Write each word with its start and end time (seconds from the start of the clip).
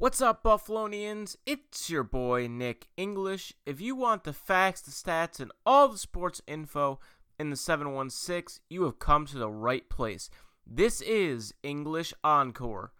What's 0.00 0.22
up, 0.22 0.44
Buffalonians? 0.44 1.34
It's 1.44 1.90
your 1.90 2.04
boy, 2.04 2.46
Nick 2.46 2.86
English. 2.96 3.52
If 3.66 3.80
you 3.80 3.96
want 3.96 4.22
the 4.22 4.32
facts, 4.32 4.80
the 4.80 4.92
stats, 4.92 5.40
and 5.40 5.50
all 5.66 5.88
the 5.88 5.98
sports 5.98 6.40
info 6.46 7.00
in 7.36 7.50
the 7.50 7.56
716, 7.56 8.62
you 8.70 8.84
have 8.84 9.00
come 9.00 9.26
to 9.26 9.38
the 9.38 9.50
right 9.50 9.90
place. 9.90 10.30
This 10.64 11.00
is 11.00 11.52
English 11.64 12.14
Encore, 12.22 12.92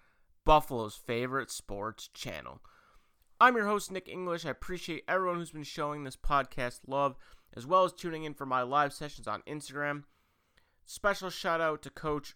Buffalo's 0.45 0.96
favorite 0.96 1.53
sports 1.53 2.08
channel. 2.08 2.63
I'm 3.41 3.55
your 3.55 3.67
host, 3.67 3.93
Nick 3.93 4.08
English. 4.08 4.44
I 4.44 4.50
appreciate 4.50 5.05
everyone 5.07 5.36
who's 5.36 5.53
been 5.53 5.63
showing 5.63 6.03
this 6.03 6.17
podcast 6.17 6.80
love, 6.89 7.14
as 7.57 7.64
well 7.64 7.85
as 7.85 7.93
tuning 7.93 8.25
in 8.25 8.35
for 8.35 8.44
my 8.44 8.63
live 8.63 8.93
sessions 8.93 9.29
on 9.29 9.43
Instagram. 9.46 10.03
Special 10.85 11.30
shout 11.30 11.61
out 11.61 11.80
to 11.83 11.91
Coach 11.91 12.35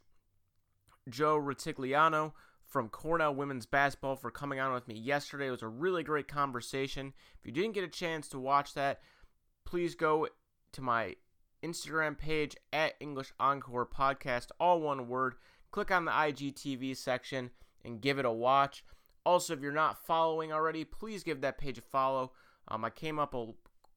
Joe 1.09 1.37
Ritigliano 1.37 2.35
from 2.73 2.89
Cornell 2.89 3.35
Women's 3.35 3.67
Basketball 3.67 4.17
for 4.17 4.31
coming 4.31 4.59
on 4.59 4.73
with 4.73 4.89
me 4.89 4.95
yesterday. 4.95 5.49
It 5.49 5.51
was 5.51 5.63
a 5.63 5.69
really 5.69 6.03
great 6.03 6.27
conversation. 6.27 7.13
If 7.39 7.47
you 7.47 7.53
didn't 7.53 7.75
get 7.75 7.85
a 7.85 7.89
chance 7.89 8.29
to 8.29 8.39
watch 8.39 8.73
that, 8.73 9.01
please 9.67 9.95
go 9.95 10.27
to 10.73 10.81
my 10.81 11.17
Instagram 11.63 12.17
page 12.17 12.57
at 12.73 12.95
English 12.99 13.33
Encore 13.39 13.87
Podcast, 13.87 14.47
all 14.59 14.81
one 14.81 15.07
word. 15.07 15.35
Click 15.71 15.91
on 15.91 16.07
the 16.07 16.13
IGTV 16.13 16.97
section 16.97 17.51
and 17.85 18.01
give 18.01 18.19
it 18.19 18.25
a 18.25 18.33
watch. 18.33 18.85
Also, 19.25 19.53
if 19.53 19.61
you're 19.61 19.71
not 19.71 20.05
following 20.07 20.51
already, 20.51 20.83
please 20.83 21.23
give 21.23 21.43
that 21.43 21.59
page 21.59 21.77
a 21.77 21.83
follow. 21.83 22.33
Um, 22.69 22.87
I 22.87 22.91
came 22.91 23.19
up 23.19 23.35
a 23.35 23.49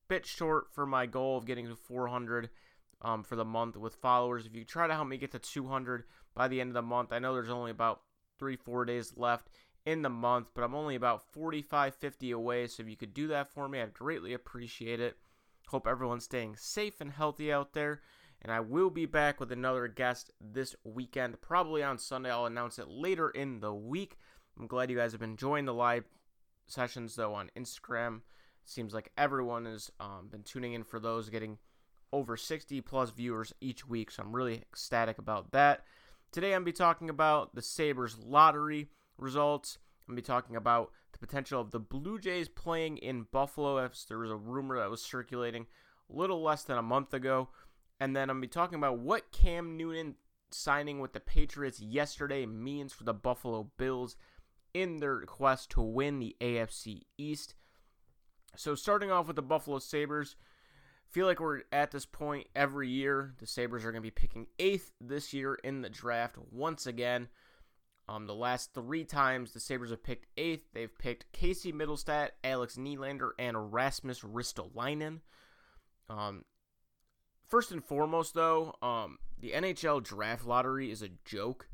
bit 0.10 0.26
short 0.26 0.68
for 0.74 0.86
my 0.86 1.06
goal 1.06 1.38
of 1.38 1.46
getting 1.46 1.68
to 1.68 1.76
400 1.78 2.50
um, 3.02 3.24
for 3.24 3.38
the 3.38 3.46
month 3.46 3.78
with 3.78 3.96
followers. 3.96 4.46
If 4.46 4.54
you 4.54 4.66
try 4.66 4.86
to 4.86 4.94
help 4.94 5.08
me 5.08 5.18
get 5.18 5.32
to 5.32 5.40
200 5.40 6.04
by 6.36 6.50
the 6.50 6.60
end 6.60 6.72
of 6.72 6.74
the 6.76 6.82
month, 6.82 7.14
I 7.14 7.20
know 7.20 7.34
there's 7.34 7.50
only 7.50 7.72
about 7.72 8.02
three, 8.38 8.56
four 8.56 8.86
days 8.86 9.14
left 9.16 9.50
in 9.86 10.02
the 10.02 10.10
month, 10.10 10.50
but 10.54 10.64
I'm 10.64 10.76
only 10.76 10.96
about 10.96 11.32
45, 11.32 11.96
50 11.96 12.32
away. 12.32 12.68
So 12.68 12.84
if 12.84 12.90
you 12.90 12.98
could 12.98 13.14
do 13.14 13.28
that 13.28 13.52
for 13.52 13.70
me, 13.70 13.82
I'd 13.82 13.94
greatly 13.94 14.34
appreciate 14.34 15.00
it. 15.00 15.18
Hope 15.68 15.88
everyone's 15.88 16.26
staying 16.26 16.56
safe 16.58 17.02
and 17.02 17.12
healthy 17.12 17.52
out 17.52 17.74
there. 17.74 18.02
And 18.42 18.52
I 18.52 18.60
will 18.60 18.90
be 18.90 19.06
back 19.06 19.40
with 19.40 19.52
another 19.52 19.88
guest 19.88 20.32
this 20.40 20.76
weekend, 20.84 21.42
probably 21.42 21.82
on 21.82 21.98
Sunday. 21.98 22.30
I'll 22.30 22.46
announce 22.46 22.78
it 22.78 22.88
later 22.88 23.30
in 23.30 23.60
the 23.60 23.74
week. 23.74 24.18
I'm 24.60 24.68
glad 24.68 24.90
you 24.90 24.98
guys 24.98 25.12
have 25.12 25.22
been 25.22 25.32
enjoying 25.32 25.66
the 25.66 25.74
live 25.74 26.06
sessions, 26.68 27.16
though, 27.16 27.34
on 27.34 27.50
Instagram. 27.58 28.22
Seems 28.64 28.94
like 28.94 29.12
everyone 29.18 29.66
has 29.66 29.92
um, 30.00 30.28
been 30.32 30.44
tuning 30.44 30.74
in 30.74 30.84
for 30.84 31.00
those, 31.00 31.30
getting 31.30 31.58
over 32.12 32.38
60 32.38 32.82
plus 32.82 33.10
viewers 33.10 33.54
each 33.62 33.88
week. 33.88 34.12
So 34.12 34.24
I'm 34.24 34.36
really 34.36 34.58
ecstatic 34.58 35.18
about 35.18 35.52
that. 35.52 35.84
Today 36.32 36.48
I'm 36.48 36.64
going 36.64 36.66
to 36.66 36.72
be 36.72 36.78
talking 36.78 37.10
about 37.10 37.56
the 37.56 37.62
Sabres 37.62 38.18
lottery 38.18 38.90
results. 39.18 39.78
I'm 40.08 40.14
going 40.14 40.18
to 40.18 40.22
be 40.22 40.26
talking 40.26 40.56
about 40.56 40.92
the 41.14 41.18
potential 41.20 41.62
of 41.62 41.72
the 41.72 41.80
Blue 41.80 42.20
Jays 42.20 42.50
playing 42.50 42.98
in 42.98 43.28
Buffalo 43.32 43.78
if 43.78 44.06
there 44.08 44.20
was 44.20 44.32
a 44.32 44.36
rumor 44.36 44.78
that 44.78 44.90
was 44.90 45.02
circulating 45.02 45.68
a 46.10 46.16
little 46.16 46.42
less 46.44 46.64
than 46.64 46.78
a 46.78 46.84
month 46.84 47.14
ago. 47.14 47.50
And 48.00 48.16
then 48.16 48.30
I'm 48.30 48.38
going 48.38 48.44
to 48.44 48.48
be 48.48 48.52
talking 48.52 48.78
about 48.78 49.00
what 49.00 49.32
Cam 49.32 49.78
Newton 49.78 50.16
signing 50.52 51.00
with 51.00 51.14
the 51.14 51.20
Patriots 51.20 51.80
yesterday 51.80 52.46
means 52.46 52.94
for 52.94 53.04
the 53.04 53.14
Buffalo 53.14 53.72
Bills 53.78 54.16
in 54.74 54.98
their 54.98 55.22
quest 55.22 55.72
to 55.72 55.82
win 55.82 56.20
the 56.20 56.36
AFC 56.42 57.04
East. 57.18 57.56
So 58.58 58.76
starting 58.76 59.12
off 59.12 59.28
with 59.28 59.38
the 59.38 59.42
Buffalo 59.42 59.80
Sabres, 59.80 60.36
feel 61.12 61.26
like 61.26 61.40
we're 61.40 61.62
at 61.72 61.92
this 61.92 62.06
point 62.06 62.48
every 62.56 62.90
year. 62.90 63.34
The 63.40 63.48
Sabres 63.48 63.86
are 63.86 63.92
going 63.92 64.02
to 64.02 64.08
be 64.08 64.12
picking 64.12 64.48
eighth 64.60 64.92
this 65.00 65.34
year 65.34 65.56
in 65.56 65.82
the 65.82 65.90
draft 65.90 66.38
once 66.52 66.88
again. 66.88 67.30
Um, 68.08 68.28
the 68.28 68.36
last 68.36 68.74
three 68.74 69.04
times 69.04 69.52
the 69.52 69.60
Sabres 69.60 69.90
have 69.90 70.04
picked 70.04 70.28
eighth, 70.38 70.66
they've 70.74 70.96
picked 71.00 71.32
Casey 71.32 71.74
Mittelstadt, 71.74 72.30
Alex 72.44 72.76
Nylander, 72.76 73.32
and 73.40 73.74
Rasmus 73.74 74.20
Ristolainen. 74.20 75.22
Um, 76.08 76.46
first 77.48 77.72
and 77.72 77.84
foremost, 77.84 78.36
though, 78.36 78.76
um, 78.84 79.18
the 79.40 79.52
NHL 79.52 80.04
draft 80.04 80.46
lottery 80.46 80.92
is 80.92 81.02
a 81.02 81.10
joke. 81.26 81.68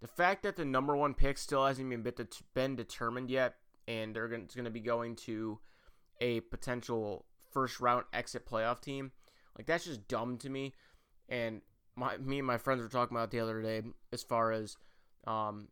The 0.00 0.08
fact 0.08 0.42
that 0.42 0.56
the 0.56 0.64
number 0.64 0.96
one 0.96 1.14
pick 1.14 1.38
still 1.38 1.64
hasn't 1.64 1.92
even 1.92 2.12
been 2.54 2.76
determined 2.76 3.30
yet, 3.30 3.54
and 3.86 4.14
they're 4.14 4.28
going 4.28 4.48
to 4.48 4.70
be 4.70 4.80
going 4.80 5.14
to 5.16 5.60
a 6.20 6.40
potential 6.40 7.24
first 7.50 7.80
round 7.80 8.04
exit 8.12 8.46
playoff 8.46 8.80
team. 8.80 9.12
Like 9.56 9.66
that's 9.66 9.84
just 9.84 10.06
dumb 10.08 10.38
to 10.38 10.48
me. 10.48 10.74
And 11.28 11.62
my 11.96 12.16
me 12.18 12.38
and 12.38 12.46
my 12.46 12.58
friends 12.58 12.82
were 12.82 12.88
talking 12.88 13.16
about 13.16 13.30
the 13.30 13.40
other 13.40 13.60
day 13.62 13.82
as 14.12 14.22
far 14.22 14.52
as 14.52 14.76
um, 15.26 15.68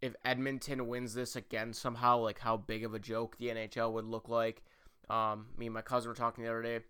if 0.00 0.14
Edmonton 0.24 0.86
wins 0.86 1.14
this 1.14 1.36
again 1.36 1.72
somehow, 1.72 2.18
like 2.18 2.38
how 2.38 2.56
big 2.56 2.84
of 2.84 2.94
a 2.94 2.98
joke 2.98 3.36
the 3.38 3.48
NHL 3.48 3.92
would 3.92 4.04
look 4.04 4.28
like. 4.28 4.62
Um, 5.10 5.46
me 5.56 5.66
and 5.66 5.74
my 5.74 5.82
cousin 5.82 6.08
were 6.08 6.14
talking 6.14 6.44
the 6.44 6.50
other 6.50 6.62
day. 6.62 6.80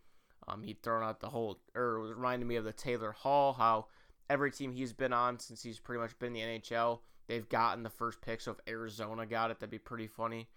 Um, 0.47 0.62
he'd 0.62 0.83
thrown 0.83 1.03
out 1.03 1.21
the 1.21 1.28
whole, 1.31 1.59
or 1.75 2.00
was 2.00 2.12
reminding 2.12 2.47
me 2.47 2.56
of 2.56 2.65
the 2.65 2.72
Taylor 2.72 3.12
Hall, 3.12 3.54
how 3.54 3.87
every 4.28 4.50
team 4.50 4.72
he's 4.72 4.93
been 4.93 5.12
on 5.12 5.38
since 5.38 5.62
he's 5.62 5.78
pretty 5.78 6.00
much 6.00 6.19
been 6.19 6.34
in 6.37 6.50
the 6.50 6.60
NHL, 6.60 7.00
they've 7.27 7.49
gotten 7.49 7.83
the 7.83 7.91
first 7.91 8.21
pick. 8.21 8.41
So 8.41 8.53
if 8.53 8.59
Arizona 8.69 9.27
got 9.27 9.50
it, 9.50 9.59
that'd 9.59 9.71
be 9.71 9.78
pretty 9.78 10.06
funny. 10.06 10.49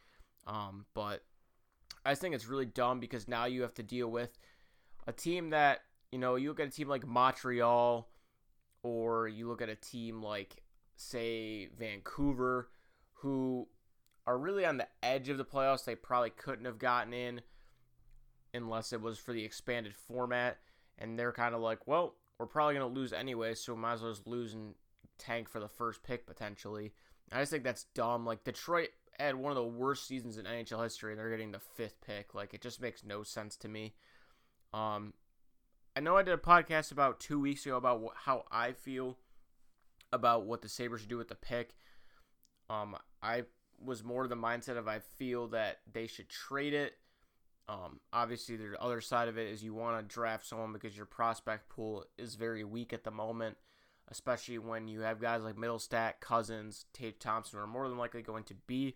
Um, 0.46 0.86
but 0.94 1.24
I 2.08 2.16
think 2.16 2.34
it's 2.34 2.48
really 2.48 2.66
dumb 2.66 3.02
because 3.02 3.28
now 3.28 3.46
you 3.46 3.64
have 3.64 3.74
to 3.76 3.84
deal 3.84 4.08
with 4.08 4.38
a 5.06 5.12
team 5.12 5.50
that, 5.50 5.82
you 6.10 6.18
know, 6.18 6.36
you 6.36 6.48
look 6.48 6.62
at 6.62 6.68
a 6.68 6.72
team 6.72 6.88
like 6.88 7.06
Montreal 7.06 8.08
or 8.82 9.28
you 9.28 9.50
look 9.50 9.62
at 9.62 9.68
a 9.68 9.76
team 9.76 10.24
like, 10.24 10.64
say, 10.96 11.68
Vancouver, 11.78 12.70
who 13.16 13.68
are 14.26 14.38
really 14.38 14.66
on 14.66 14.78
the 14.78 14.88
edge 15.04 15.28
of 15.28 15.38
the 15.38 15.44
playoffs. 15.44 15.84
They 15.84 15.96
probably 15.96 16.30
couldn't 16.30 16.64
have 16.64 16.80
gotten 16.80 17.14
in 17.14 17.42
unless 18.54 18.94
it 18.94 19.02
was 19.02 19.20
for 19.20 19.34
the 19.34 19.44
expanded 19.44 19.94
format. 19.94 20.60
And 20.98 21.20
they're 21.20 21.34
kind 21.34 21.54
of 21.54 21.60
like, 21.60 21.88
well, 21.88 22.16
we're 22.40 22.46
probably 22.46 22.76
going 22.76 22.88
to 22.88 23.00
lose 23.00 23.12
anyway, 23.12 23.54
so 23.54 23.74
we 23.74 23.82
might 23.82 23.94
as 23.94 24.02
well 24.02 24.12
just 24.12 24.28
lose 24.28 24.54
and 24.54 24.76
tank 25.18 25.50
for 25.50 25.60
the 25.60 25.68
first 25.68 26.04
pick 26.04 26.26
potentially. 26.26 26.94
I 27.34 27.42
just 27.42 27.52
think 27.52 27.66
that's 27.66 27.86
dumb. 27.94 28.26
Like, 28.26 28.46
Detroit 28.46 28.92
had 29.26 29.36
one 29.36 29.52
of 29.52 29.56
the 29.56 29.64
worst 29.64 30.08
seasons 30.08 30.38
in 30.38 30.46
NHL 30.46 30.84
history, 30.84 31.12
and 31.12 31.20
they're 31.20 31.30
getting 31.30 31.52
the 31.52 31.60
fifth 31.60 32.02
pick. 32.06 32.36
Like 32.36 32.54
it 32.54 32.62
just 32.62 32.82
makes 32.82 33.04
no 33.04 33.24
sense 33.24 33.56
to 33.58 33.68
me. 33.68 33.94
Um, 34.74 35.14
I 35.96 36.00
know 36.00 36.18
I 36.18 36.24
did 36.24 36.34
a 36.34 36.38
podcast 36.38 36.92
about 36.92 37.20
two 37.20 37.40
weeks 37.40 37.66
ago 37.66 37.78
about 37.78 38.02
wh- 38.04 38.26
how 38.26 38.46
I 38.52 38.74
feel 38.74 39.18
about 40.14 40.46
what 40.46 40.62
the 40.62 40.70
Sabres 40.70 41.02
should 41.02 41.10
do 41.10 41.18
with 41.18 41.30
the 41.30 41.36
pick. 41.36 41.76
Um, 42.70 42.96
I 43.22 43.44
was 43.84 44.04
more 44.04 44.28
the 44.28 44.36
mindset 44.36 44.78
of 44.78 44.88
I 44.88 45.00
feel 45.00 45.48
that 45.50 45.80
they 45.92 46.08
should 46.08 46.30
trade 46.30 46.74
it. 46.74 46.94
Um, 47.70 48.00
obviously, 48.14 48.56
the 48.56 48.82
other 48.82 49.02
side 49.02 49.28
of 49.28 49.38
it 49.38 49.48
is 49.48 49.64
you 49.64 49.74
want 49.74 49.98
to 49.98 50.14
draft 50.14 50.46
someone 50.46 50.74
because 50.74 50.96
your 50.96 51.06
prospect 51.06 51.70
pool 51.70 52.06
is 52.18 52.36
very 52.36 52.64
weak 52.64 52.94
at 52.94 53.04
the 53.04 53.12
moment 53.12 53.58
especially 54.10 54.58
when 54.58 54.88
you 54.88 55.02
have 55.02 55.20
guys 55.20 55.44
like 55.44 55.56
Mittelstadt, 55.56 56.14
Cousins, 56.22 56.86
Tate 56.94 57.20
Thompson 57.20 57.60
are 57.60 57.68
more 57.68 57.90
than 57.90 57.98
likely 57.98 58.22
going 58.22 58.44
to 58.46 58.54
be 58.54 58.96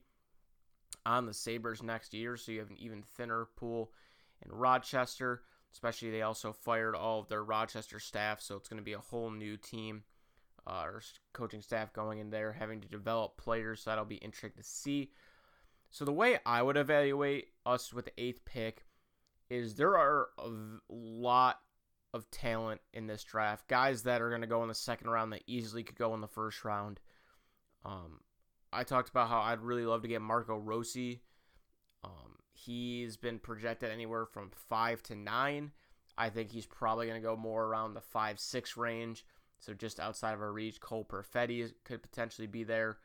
on 1.05 1.25
the 1.25 1.33
Sabres 1.33 1.81
next 1.81 2.13
year, 2.13 2.37
so 2.37 2.51
you 2.51 2.59
have 2.59 2.69
an 2.69 2.77
even 2.79 3.03
thinner 3.15 3.47
pool 3.55 3.91
in 4.45 4.51
Rochester. 4.51 5.43
Especially, 5.73 6.11
they 6.11 6.21
also 6.21 6.51
fired 6.51 6.95
all 6.95 7.21
of 7.21 7.29
their 7.29 7.43
Rochester 7.43 7.99
staff, 7.99 8.41
so 8.41 8.55
it's 8.55 8.67
going 8.67 8.79
to 8.79 8.83
be 8.83 8.93
a 8.93 8.99
whole 8.99 9.31
new 9.31 9.55
team 9.55 10.03
uh, 10.67 10.83
or 10.83 11.01
coaching 11.33 11.61
staff 11.61 11.93
going 11.93 12.19
in 12.19 12.29
there, 12.29 12.51
having 12.51 12.81
to 12.81 12.87
develop 12.87 13.37
players. 13.37 13.81
So 13.81 13.89
that'll 13.89 14.05
be 14.05 14.15
interesting 14.15 14.51
to 14.61 14.63
see. 14.63 15.11
So 15.89 16.05
the 16.05 16.11
way 16.11 16.39
I 16.45 16.61
would 16.61 16.77
evaluate 16.77 17.49
us 17.65 17.93
with 17.93 18.05
the 18.05 18.21
eighth 18.21 18.43
pick 18.45 18.85
is 19.49 19.75
there 19.75 19.97
are 19.97 20.29
a 20.37 20.49
lot 20.89 21.59
of 22.13 22.29
talent 22.31 22.81
in 22.93 23.07
this 23.07 23.23
draft, 23.23 23.67
guys 23.67 24.03
that 24.03 24.21
are 24.21 24.29
going 24.29 24.41
to 24.41 24.47
go 24.47 24.61
in 24.63 24.67
the 24.67 24.75
second 24.75 25.09
round 25.09 25.31
that 25.33 25.43
easily 25.47 25.83
could 25.83 25.97
go 25.97 26.13
in 26.13 26.21
the 26.21 26.27
first 26.27 26.63
round. 26.65 26.99
Um, 27.85 28.19
I 28.73 28.83
talked 28.83 29.09
about 29.09 29.29
how 29.29 29.41
I'd 29.41 29.61
really 29.61 29.85
love 29.85 30.01
to 30.03 30.07
get 30.07 30.21
Marco 30.21 30.57
Rossi. 30.57 31.21
Um, 32.03 32.37
he's 32.53 33.17
been 33.17 33.39
projected 33.39 33.91
anywhere 33.91 34.25
from 34.25 34.51
five 34.69 35.03
to 35.03 35.15
nine. 35.15 35.71
I 36.17 36.29
think 36.29 36.51
he's 36.51 36.65
probably 36.65 37.07
going 37.07 37.21
to 37.21 37.27
go 37.27 37.35
more 37.35 37.65
around 37.65 37.93
the 37.93 38.01
five 38.01 38.39
six 38.39 38.77
range, 38.77 39.25
so 39.59 39.73
just 39.73 39.99
outside 39.99 40.33
of 40.33 40.41
our 40.41 40.51
reach. 40.51 40.79
Cole 40.79 41.05
Perfetti 41.05 41.73
could 41.83 42.03
potentially 42.03 42.47
be 42.47 42.63
there, 42.63 42.97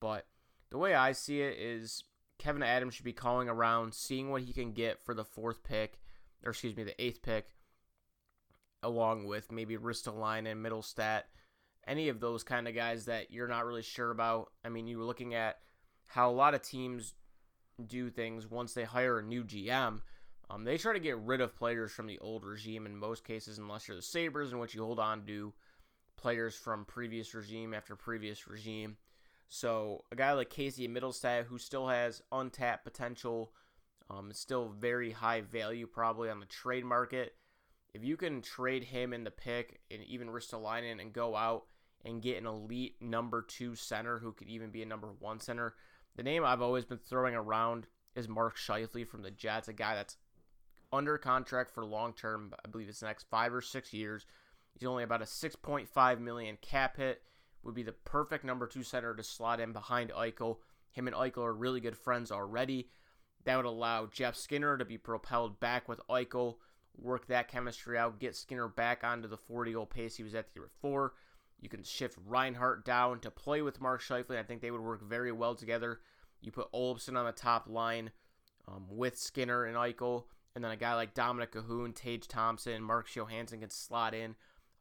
but 0.00 0.26
the 0.70 0.78
way 0.78 0.94
I 0.94 1.12
see 1.12 1.40
it 1.40 1.58
is 1.58 2.04
Kevyn 2.38 2.64
Adams 2.64 2.94
should 2.94 3.04
be 3.04 3.12
calling 3.12 3.48
around, 3.48 3.94
seeing 3.94 4.30
what 4.30 4.42
he 4.42 4.52
can 4.52 4.72
get 4.72 5.00
for 5.04 5.14
the 5.14 5.24
fourth 5.24 5.62
pick, 5.62 6.00
or 6.44 6.50
excuse 6.50 6.76
me, 6.76 6.84
the 6.84 7.00
eighth 7.02 7.22
pick, 7.22 7.54
along 8.82 9.26
with 9.26 9.52
maybe 9.52 9.76
Ristolainen, 9.76 10.60
Mittelstadt 10.60 11.22
any 11.86 12.08
of 12.08 12.20
those 12.20 12.42
kind 12.42 12.66
of 12.68 12.74
guys 12.74 13.06
that 13.06 13.30
you're 13.30 13.48
not 13.48 13.66
really 13.66 13.82
sure 13.82 14.10
about. 14.10 14.50
I 14.64 14.68
mean, 14.68 14.86
you 14.86 14.98
were 14.98 15.04
looking 15.04 15.34
at 15.34 15.58
how 16.06 16.30
a 16.30 16.32
lot 16.32 16.54
of 16.54 16.62
teams 16.62 17.14
do 17.84 18.10
things 18.10 18.50
once 18.50 18.72
they 18.72 18.84
hire 18.84 19.18
a 19.18 19.22
new 19.22 19.44
GM. 19.44 20.00
Um, 20.50 20.64
they 20.64 20.76
try 20.76 20.92
to 20.92 21.00
get 21.00 21.18
rid 21.18 21.40
of 21.40 21.56
players 21.56 21.92
from 21.92 22.06
the 22.06 22.18
old 22.18 22.44
regime 22.44 22.86
in 22.86 22.96
most 22.96 23.24
cases, 23.24 23.58
unless 23.58 23.88
you're 23.88 23.96
the 23.96 24.02
Sabres, 24.02 24.52
in 24.52 24.58
which 24.58 24.74
you 24.74 24.84
hold 24.84 25.00
on 25.00 25.24
to 25.26 25.52
players 26.16 26.54
from 26.54 26.84
previous 26.84 27.34
regime 27.34 27.74
after 27.74 27.96
previous 27.96 28.46
regime. 28.46 28.96
So 29.48 30.04
a 30.12 30.16
guy 30.16 30.32
like 30.32 30.50
Casey 30.50 30.88
Mittelstadt, 30.88 31.44
who 31.44 31.58
still 31.58 31.88
has 31.88 32.22
untapped 32.32 32.84
potential, 32.84 33.52
um, 34.10 34.32
still 34.32 34.68
very 34.68 35.12
high 35.12 35.40
value 35.40 35.86
probably 35.86 36.30
on 36.30 36.40
the 36.40 36.46
trade 36.46 36.84
market. 36.84 37.34
If 37.94 38.04
you 38.04 38.16
can 38.16 38.42
trade 38.42 38.84
him 38.84 39.12
in 39.12 39.24
the 39.24 39.30
pick 39.30 39.80
and 39.90 40.02
even 40.04 40.28
Ristolainen 40.28 41.00
and 41.00 41.12
go 41.12 41.36
out 41.36 41.66
and 42.04 42.22
get 42.22 42.38
an 42.38 42.46
elite 42.46 42.96
number 43.00 43.42
two 43.42 43.74
center 43.74 44.18
who 44.18 44.32
could 44.32 44.48
even 44.48 44.70
be 44.70 44.82
a 44.82 44.86
number 44.86 45.08
one 45.18 45.40
center, 45.40 45.74
the 46.16 46.22
name 46.22 46.44
I've 46.44 46.62
always 46.62 46.84
been 46.84 46.98
throwing 46.98 47.34
around 47.34 47.86
is 48.14 48.28
Mark 48.28 48.56
Scheifele 48.56 49.06
from 49.06 49.22
the 49.22 49.30
Jets, 49.30 49.68
a 49.68 49.72
guy 49.72 49.94
that's 49.94 50.16
under 50.92 51.18
contract 51.18 51.70
for 51.72 51.84
long 51.84 52.12
term. 52.12 52.52
I 52.64 52.68
believe 52.68 52.88
it's 52.88 53.00
the 53.00 53.06
next 53.06 53.26
five 53.30 53.52
or 53.52 53.60
six 53.60 53.92
years. 53.92 54.26
He's 54.72 54.86
only 54.86 55.04
about 55.04 55.22
a 55.22 55.26
6.5 55.26 56.20
million 56.20 56.58
cap 56.60 56.96
hit. 56.96 57.22
Would 57.62 57.74
be 57.74 57.82
the 57.82 57.92
perfect 57.92 58.44
number 58.44 58.66
two 58.66 58.82
center 58.82 59.14
to 59.14 59.22
slot 59.22 59.60
in 59.60 59.72
behind 59.72 60.10
Eichel. 60.10 60.58
Him 60.90 61.06
and 61.06 61.16
Eichel 61.16 61.44
are 61.44 61.54
really 61.54 61.80
good 61.80 61.96
friends 61.96 62.30
already. 62.30 62.90
That 63.44 63.56
would 63.56 63.66
allow 63.66 64.06
Jeff 64.06 64.36
Skinner 64.36 64.76
to 64.76 64.84
be 64.84 64.98
propelled 64.98 65.60
back 65.60 65.88
with 65.88 66.00
Eichel, 66.08 66.56
work 66.96 67.26
that 67.26 67.48
chemistry 67.48 67.98
out, 67.98 68.20
get 68.20 68.36
Skinner 68.36 68.68
back 68.68 69.02
onto 69.02 69.28
the 69.28 69.36
40 69.36 69.72
goal 69.72 69.86
pace 69.86 70.16
he 70.16 70.22
was 70.22 70.34
at 70.34 70.46
the 70.46 70.60
year 70.60 70.68
before. 70.68 71.14
You 71.64 71.70
can 71.70 71.82
shift 71.82 72.18
Reinhart 72.26 72.84
down 72.84 73.20
to 73.20 73.30
play 73.30 73.62
with 73.62 73.80
Mark 73.80 74.02
Scheifele. 74.02 74.38
I 74.38 74.42
think 74.42 74.60
they 74.60 74.70
would 74.70 74.82
work 74.82 75.02
very 75.02 75.32
well 75.32 75.54
together. 75.54 76.00
You 76.42 76.52
put 76.52 76.70
Olofsson 76.72 77.16
on 77.16 77.24
the 77.24 77.32
top 77.32 77.70
line 77.70 78.10
um, 78.68 78.84
with 78.90 79.18
Skinner 79.18 79.64
and 79.64 79.74
Eichel, 79.74 80.24
and 80.54 80.62
then 80.62 80.72
a 80.72 80.76
guy 80.76 80.94
like 80.94 81.14
Dominik 81.14 81.52
Kahun, 81.52 81.94
Tage 81.94 82.28
Thompson, 82.28 82.82
Mark 82.82 83.08
Johansson 83.08 83.60
can 83.60 83.70
slot 83.70 84.12
in 84.12 84.34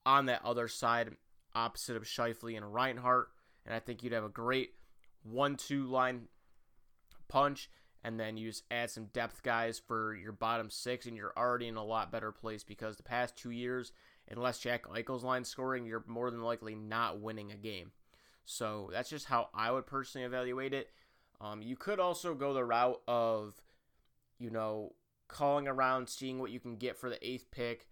on 0.05 0.25
that 0.25 0.43
other 0.43 0.67
side, 0.67 1.15
opposite 1.55 1.95
of 1.95 2.03
Scheifele 2.03 2.57
and 2.57 2.73
Reinhart. 2.73 3.29
And 3.65 3.73
I 3.73 3.79
think 3.79 4.03
you'd 4.03 4.11
have 4.11 4.25
a 4.25 4.29
great 4.29 4.71
one-two 5.23 5.85
line 5.85 6.23
punch 7.29 7.69
and 8.03 8.19
then 8.19 8.35
you 8.35 8.49
just 8.49 8.63
add 8.69 8.91
some 8.91 9.05
depth 9.05 9.43
guys 9.43 9.79
for 9.79 10.13
your 10.13 10.33
bottom 10.33 10.69
six, 10.69 11.05
and 11.05 11.15
you're 11.15 11.33
already 11.37 11.67
in 11.67 11.77
a 11.77 11.83
lot 11.83 12.11
better 12.11 12.31
place 12.31 12.63
because 12.63 12.97
the 12.97 13.03
past 13.03 13.37
two 13.37 13.51
years, 13.51 13.93
unless 14.29 14.59
Jack 14.59 14.83
Eichel's 14.83 15.23
line 15.23 15.43
scoring, 15.43 15.85
you're 15.85 16.03
more 16.07 16.31
than 16.31 16.41
likely 16.41 16.75
not 16.75 17.19
winning 17.19 17.51
a 17.51 17.57
game. 17.57 17.91
So 18.45 18.89
that's 18.91 19.09
just 19.09 19.25
how 19.25 19.49
I 19.53 19.71
would 19.71 19.85
personally 19.85 20.25
evaluate 20.25 20.73
it. 20.73 20.89
Um, 21.39 21.61
you 21.61 21.75
could 21.75 21.99
also 21.99 22.33
go 22.33 22.53
the 22.53 22.63
route 22.63 23.01
of, 23.07 23.55
you 24.37 24.49
know, 24.49 24.93
calling 25.27 25.67
around, 25.67 26.09
seeing 26.09 26.39
what 26.39 26.51
you 26.51 26.59
can 26.59 26.77
get 26.77 26.97
for 26.97 27.09
the 27.09 27.25
eighth 27.27 27.51
pick, 27.51 27.87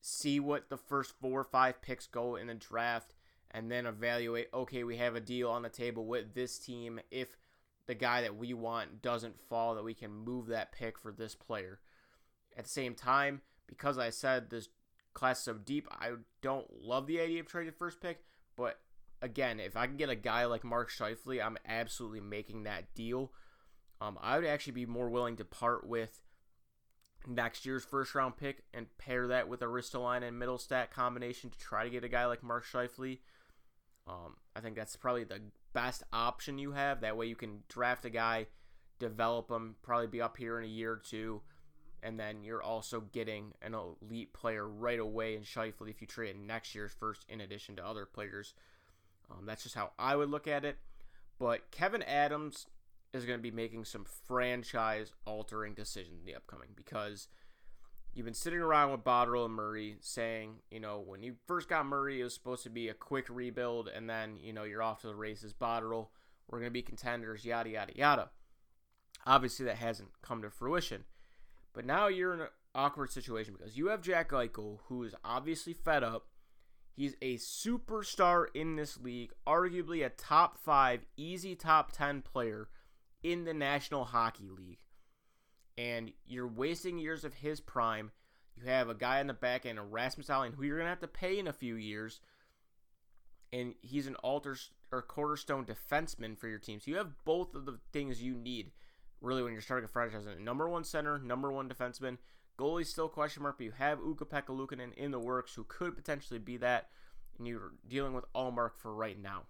see 0.00 0.40
what 0.40 0.68
the 0.68 0.76
first 0.76 1.14
four 1.20 1.40
or 1.40 1.44
five 1.44 1.80
picks 1.82 2.06
go 2.06 2.36
in 2.36 2.48
the 2.48 2.54
draft, 2.54 3.14
and 3.50 3.70
then 3.70 3.86
evaluate. 3.86 4.48
Okay, 4.52 4.84
we 4.84 4.96
have 4.96 5.14
a 5.14 5.20
deal 5.20 5.50
on 5.50 5.62
the 5.62 5.68
table 5.68 6.06
with 6.06 6.34
this 6.34 6.58
team. 6.58 7.00
If 7.10 7.36
the 7.86 7.94
guy 7.94 8.22
that 8.22 8.36
we 8.36 8.54
want 8.54 9.02
doesn't 9.02 9.40
fall, 9.48 9.74
that 9.74 9.84
we 9.84 9.94
can 9.94 10.10
move 10.10 10.46
that 10.46 10.72
pick 10.72 10.98
for 10.98 11.12
this 11.12 11.34
player. 11.34 11.80
At 12.56 12.64
the 12.64 12.70
same 12.70 12.94
time, 12.94 13.40
because 13.66 13.98
I 13.98 14.10
said 14.10 14.50
this 14.50 14.68
class 15.14 15.42
so 15.42 15.54
deep, 15.54 15.88
I 15.90 16.12
don't 16.40 16.66
love 16.82 17.06
the 17.06 17.20
idea 17.20 17.40
of 17.40 17.46
trading 17.46 17.74
first 17.76 18.00
pick, 18.00 18.24
but 18.56 18.78
again, 19.20 19.60
if 19.60 19.76
I 19.76 19.86
can 19.86 19.96
get 19.96 20.10
a 20.10 20.16
guy 20.16 20.44
like 20.46 20.64
Mark 20.64 20.90
Scheifele, 20.90 21.44
I'm 21.44 21.56
absolutely 21.66 22.20
making 22.20 22.64
that 22.64 22.94
deal. 22.94 23.32
Um, 24.00 24.18
I 24.20 24.36
would 24.36 24.46
actually 24.46 24.72
be 24.72 24.86
more 24.86 25.08
willing 25.08 25.36
to 25.36 25.44
part 25.44 25.86
with 25.86 26.20
next 27.26 27.64
year's 27.64 27.84
first 27.84 28.14
round 28.14 28.36
pick 28.36 28.64
and 28.74 28.86
pair 28.98 29.28
that 29.28 29.48
with 29.48 29.62
a 29.62 29.66
Ristolainen 29.66 30.28
and 30.28 30.42
Mittelstadt 30.42 30.90
combination 30.90 31.50
to 31.50 31.58
try 31.58 31.84
to 31.84 31.90
get 31.90 32.04
a 32.04 32.08
guy 32.08 32.26
like 32.26 32.42
Mark 32.42 32.66
Scheifele. 32.66 33.20
Um, 34.08 34.36
I 34.56 34.60
think 34.60 34.74
that's 34.74 34.96
probably 34.96 35.24
the 35.24 35.40
best 35.72 36.02
option 36.12 36.58
you 36.58 36.72
have. 36.72 37.00
That 37.00 37.16
way 37.16 37.26
you 37.26 37.36
can 37.36 37.62
draft 37.68 38.04
a 38.04 38.10
guy, 38.10 38.46
develop 38.98 39.50
him, 39.50 39.76
probably 39.82 40.08
be 40.08 40.20
up 40.20 40.36
here 40.36 40.58
in 40.58 40.64
a 40.64 40.68
year 40.68 40.92
or 40.92 41.02
two, 41.04 41.42
and 42.02 42.18
then 42.18 42.42
you're 42.42 42.62
also 42.62 43.00
getting 43.00 43.52
an 43.62 43.74
elite 43.74 44.32
player 44.32 44.66
right 44.66 44.98
away 44.98 45.36
in 45.36 45.42
Scheifele 45.42 45.90
if 45.90 46.00
you 46.00 46.06
trade 46.06 46.36
next 46.38 46.74
year's 46.74 46.92
first 46.92 47.24
in 47.28 47.40
addition 47.40 47.76
to 47.76 47.86
other 47.86 48.06
players. 48.06 48.54
Um, 49.30 49.46
that's 49.46 49.62
just 49.62 49.74
how 49.74 49.92
I 49.98 50.16
would 50.16 50.30
look 50.30 50.46
at 50.48 50.64
it. 50.64 50.78
But 51.38 51.70
Kevyn 51.70 52.02
Adams 52.06 52.66
is 53.12 53.24
going 53.24 53.38
to 53.38 53.42
be 53.42 53.50
making 53.50 53.84
some 53.84 54.06
franchise 54.26 55.12
altering 55.26 55.74
decisions 55.74 56.20
in 56.20 56.26
the 56.26 56.36
upcoming 56.36 56.70
because– 56.74 57.28
you've 58.14 58.24
been 58.24 58.34
sitting 58.34 58.58
around 58.58 58.90
with 58.90 59.04
Botterill 59.04 59.46
and 59.46 59.54
Murray 59.54 59.96
saying, 60.00 60.56
you 60.70 60.80
know, 60.80 61.02
when 61.04 61.22
you 61.22 61.36
first 61.46 61.68
got 61.68 61.86
Murray, 61.86 62.20
it 62.20 62.24
was 62.24 62.34
supposed 62.34 62.62
to 62.64 62.70
be 62.70 62.88
a 62.88 62.94
quick 62.94 63.26
rebuild, 63.28 63.88
and 63.88 64.08
then, 64.08 64.38
you 64.40 64.52
know, 64.52 64.64
you're 64.64 64.82
off 64.82 65.00
to 65.02 65.06
the 65.06 65.14
races. 65.14 65.54
Botterill, 65.54 66.08
we're 66.48 66.58
going 66.58 66.70
to 66.70 66.72
be 66.72 66.82
contenders, 66.82 67.44
yada, 67.44 67.70
yada, 67.70 67.92
yada. 67.96 68.30
Obviously, 69.24 69.64
that 69.66 69.76
hasn't 69.76 70.10
come 70.20 70.42
to 70.42 70.50
fruition. 70.50 71.04
But 71.74 71.86
now 71.86 72.08
you're 72.08 72.34
in 72.34 72.40
an 72.40 72.48
awkward 72.74 73.10
situation 73.10 73.54
because 73.56 73.76
you 73.76 73.88
have 73.88 74.02
Jack 74.02 74.30
Eichel, 74.30 74.78
who 74.86 75.02
is 75.04 75.14
obviously 75.24 75.72
fed 75.72 76.04
up. 76.04 76.26
He's 76.94 77.14
a 77.22 77.36
superstar 77.36 78.46
in 78.54 78.76
this 78.76 78.98
league, 78.98 79.32
arguably 79.46 80.04
a 80.04 80.10
top 80.10 80.58
five, 80.58 81.06
easy 81.16 81.54
top 81.54 81.92
10 81.92 82.20
player 82.22 82.68
in 83.22 83.44
the 83.44 83.54
National 83.54 84.04
Hockey 84.04 84.50
League 84.50 84.82
and 85.78 86.12
you're 86.26 86.48
wasting 86.48 86.98
years 86.98 87.24
of 87.24 87.34
his 87.34 87.60
prime. 87.60 88.10
You 88.56 88.68
have 88.70 88.88
a 88.88 88.94
guy 88.94 89.20
in 89.20 89.26
the 89.26 89.34
back 89.34 89.64
end, 89.64 89.78
Rasmus 89.92 90.26
Dahlin, 90.26 90.54
who 90.54 90.64
you're 90.64 90.76
going 90.76 90.86
to 90.86 90.90
have 90.90 91.00
to 91.00 91.08
pay 91.08 91.38
in 91.38 91.46
a 91.46 91.52
few 91.52 91.76
years, 91.76 92.20
and 93.52 93.74
he's 93.80 94.06
an 94.06 94.16
alter 94.16 94.56
or 94.90 95.02
cornerstone 95.02 95.64
defenseman 95.64 96.36
for 96.38 96.48
your 96.48 96.58
team. 96.58 96.80
So 96.80 96.90
you 96.90 96.98
have 96.98 97.24
both 97.24 97.54
of 97.54 97.64
the 97.64 97.78
things 97.92 98.22
you 98.22 98.34
need 98.34 98.72
really 99.22 99.42
when 99.42 99.52
you're 99.52 99.62
starting 99.62 99.86
a 99.86 99.88
franchise. 99.88 100.26
Number 100.38 100.68
one 100.68 100.84
center, 100.84 101.18
number 101.18 101.50
one 101.50 101.68
defenseman. 101.68 102.18
Goalie 102.58 102.86
still 102.86 103.08
question 103.08 103.42
mark, 103.42 103.56
but 103.56 103.64
you 103.64 103.72
have 103.72 103.98
Ukko-Pekka 103.98 104.48
Luukkonen 104.48 104.92
in 104.94 105.10
the 105.10 105.18
works 105.18 105.54
who 105.54 105.64
could 105.64 105.96
potentially 105.96 106.38
be 106.38 106.58
that, 106.58 106.88
and 107.38 107.46
you're 107.46 107.72
dealing 107.88 108.12
with 108.12 108.30
Ullmark 108.34 108.72
for 108.76 108.94
right 108.94 109.20
now. 109.20 109.44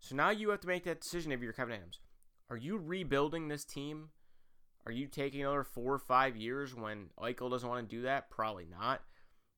So 0.00 0.16
now 0.16 0.30
you 0.30 0.50
have 0.50 0.60
to 0.60 0.66
make 0.66 0.84
that 0.84 1.00
decision 1.00 1.30
if 1.30 1.40
you're 1.40 1.52
Kevyn 1.52 1.76
Adams. 1.76 2.00
Are 2.48 2.56
you 2.56 2.78
rebuilding 2.78 3.46
this 3.46 3.64
team 3.64 4.08
are 4.86 4.92
you 4.92 5.06
taking 5.06 5.42
another 5.42 5.64
four 5.64 5.94
or 5.94 5.98
five 5.98 6.36
years 6.36 6.74
when 6.74 7.10
Eichel 7.18 7.50
doesn't 7.50 7.68
want 7.68 7.88
to 7.88 7.96
do 7.96 8.02
that? 8.02 8.30
Probably 8.30 8.66
not. 8.66 9.02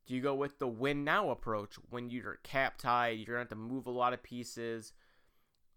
Do 0.07 0.14
you 0.14 0.21
go 0.21 0.35
with 0.35 0.59
the 0.59 0.67
win 0.67 1.05
now 1.05 1.31
approach 1.31 1.76
when 1.91 2.11
you're 2.11 2.38
cap 2.43 2.76
tied, 2.76 3.19
you're 3.19 3.37
going 3.37 3.47
to 3.47 3.49
have 3.49 3.49
to 3.50 3.57
move 3.57 3.87
a 3.87 3.91
lot 3.91 4.12
of 4.12 4.23
pieces? 4.23 4.93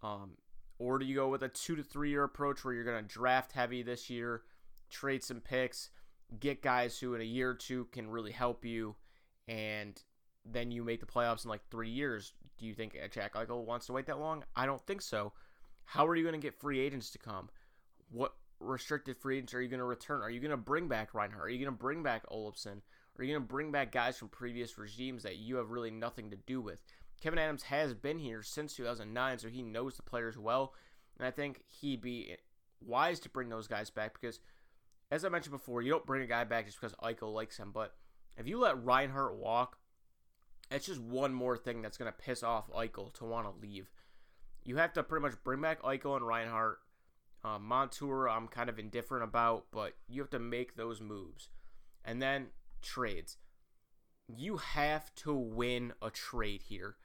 Um, 0.01 0.31
or 0.79 0.99
do 0.99 1.05
you 1.05 1.15
go 1.15 1.29
with 1.29 1.43
a 1.43 1.49
two 1.49 1.75
to 1.75 1.83
three 1.83 2.09
year 2.09 2.23
approach 2.23 2.63
where 2.63 2.73
you're 2.73 2.83
going 2.83 3.03
to 3.03 3.13
draft 3.13 3.51
heavy 3.53 3.81
this 3.81 4.09
year, 4.09 4.43
trade 4.89 5.23
some 5.23 5.41
picks, 5.41 5.89
get 6.39 6.61
guys 6.61 6.99
who 6.99 7.13
in 7.13 7.21
a 7.21 7.25
year 7.25 7.51
or 7.51 7.55
two 7.55 7.85
can 7.91 8.09
really 8.09 8.31
help 8.31 8.65
you, 8.65 8.95
and 9.47 10.01
then 10.45 10.71
you 10.71 10.83
make 10.83 10.99
the 10.99 11.05
playoffs 11.05 11.43
in 11.43 11.49
like 11.49 11.61
three 11.69 11.89
years? 11.89 12.33
Do 12.57 12.65
you 12.65 12.73
think 12.73 12.97
Jack 13.11 13.33
Eichel 13.33 13.65
wants 13.65 13.87
to 13.87 13.93
wait 13.93 14.05
that 14.07 14.19
long? 14.19 14.43
I 14.55 14.65
don't 14.65 14.85
think 14.85 15.01
so. 15.01 15.33
How 15.85 16.07
are 16.07 16.15
you 16.15 16.23
going 16.23 16.39
to 16.39 16.45
get 16.45 16.59
free 16.59 16.79
agents 16.79 17.09
to 17.11 17.17
come? 17.17 17.49
What 18.11 18.33
restricted 18.59 19.17
free 19.17 19.37
agents 19.37 19.53
are 19.53 19.61
you 19.61 19.67
going 19.67 19.79
to 19.79 19.85
return? 19.85 20.21
Are 20.21 20.29
you 20.29 20.39
going 20.39 20.51
to 20.51 20.57
bring 20.57 20.87
back 20.87 21.13
Reinhart? 21.13 21.45
Are 21.45 21.49
you 21.49 21.57
going 21.63 21.75
to 21.75 21.79
bring 21.79 22.03
back 22.03 22.27
Olofsson? 22.29 22.81
Are 23.17 23.23
you 23.23 23.33
going 23.33 23.43
to 23.43 23.53
bring 23.53 23.71
back 23.71 23.91
guys 23.91 24.17
from 24.17 24.29
previous 24.29 24.77
regimes 24.77 25.23
that 25.23 25.37
you 25.37 25.57
have 25.57 25.71
really 25.71 25.91
nothing 25.91 26.31
to 26.31 26.37
do 26.37 26.61
with? 26.61 26.81
Kevyn 27.23 27.39
Adams 27.39 27.63
has 27.63 27.93
been 27.93 28.19
here 28.19 28.43
since 28.43 28.75
2009, 28.75 29.39
so 29.39 29.47
he 29.47 29.61
knows 29.61 29.95
the 29.95 30.03
players 30.03 30.37
well. 30.37 30.73
And 31.17 31.25
I 31.27 31.31
think 31.31 31.63
he'd 31.67 32.01
be 32.01 32.35
wise 32.81 33.19
to 33.21 33.29
bring 33.29 33.49
those 33.49 33.67
guys 33.67 33.89
back 33.89 34.19
because, 34.19 34.39
as 35.11 35.23
I 35.23 35.29
mentioned 35.29 35.53
before, 35.53 35.81
you 35.81 35.91
don't 35.91 36.05
bring 36.05 36.23
a 36.23 36.27
guy 36.27 36.43
back 36.43 36.65
just 36.65 36.79
because 36.79 36.95
Eichel 37.03 37.33
likes 37.33 37.57
him. 37.57 37.71
But 37.71 37.95
if 38.37 38.47
you 38.47 38.59
let 38.59 38.83
Reinhart 38.83 39.37
walk, 39.37 39.77
it's 40.69 40.85
just 40.85 41.01
one 41.01 41.33
more 41.33 41.57
thing 41.57 41.81
that's 41.81 41.97
going 41.97 42.11
to 42.11 42.17
piss 42.17 42.43
off 42.43 42.69
Eichel 42.71 43.13
to 43.13 43.25
want 43.25 43.47
to 43.47 43.61
leave. 43.65 43.89
You 44.63 44.77
have 44.77 44.93
to 44.93 45.03
pretty 45.03 45.23
much 45.23 45.41
bring 45.43 45.61
back 45.61 45.81
Eichel 45.83 46.17
and 46.17 46.27
Reinhart 46.27 46.79
uh, 47.45 47.59
Montour, 47.59 48.27
I'm 48.27 48.47
kind 48.47 48.69
of 48.69 48.79
indifferent 48.79 49.23
about, 49.23 49.65
but 49.71 49.93
you 50.07 50.19
have 50.21 50.31
to 50.31 50.39
make 50.39 50.75
those 50.75 50.99
moves. 50.99 51.49
And 52.03 52.19
then 52.21 52.47
trades. 52.81 53.37
You 54.27 54.57
have 54.57 55.13
to 55.17 55.33
win 55.33 55.93
a 56.01 56.09
trade 56.09 56.63
here. 56.63 56.95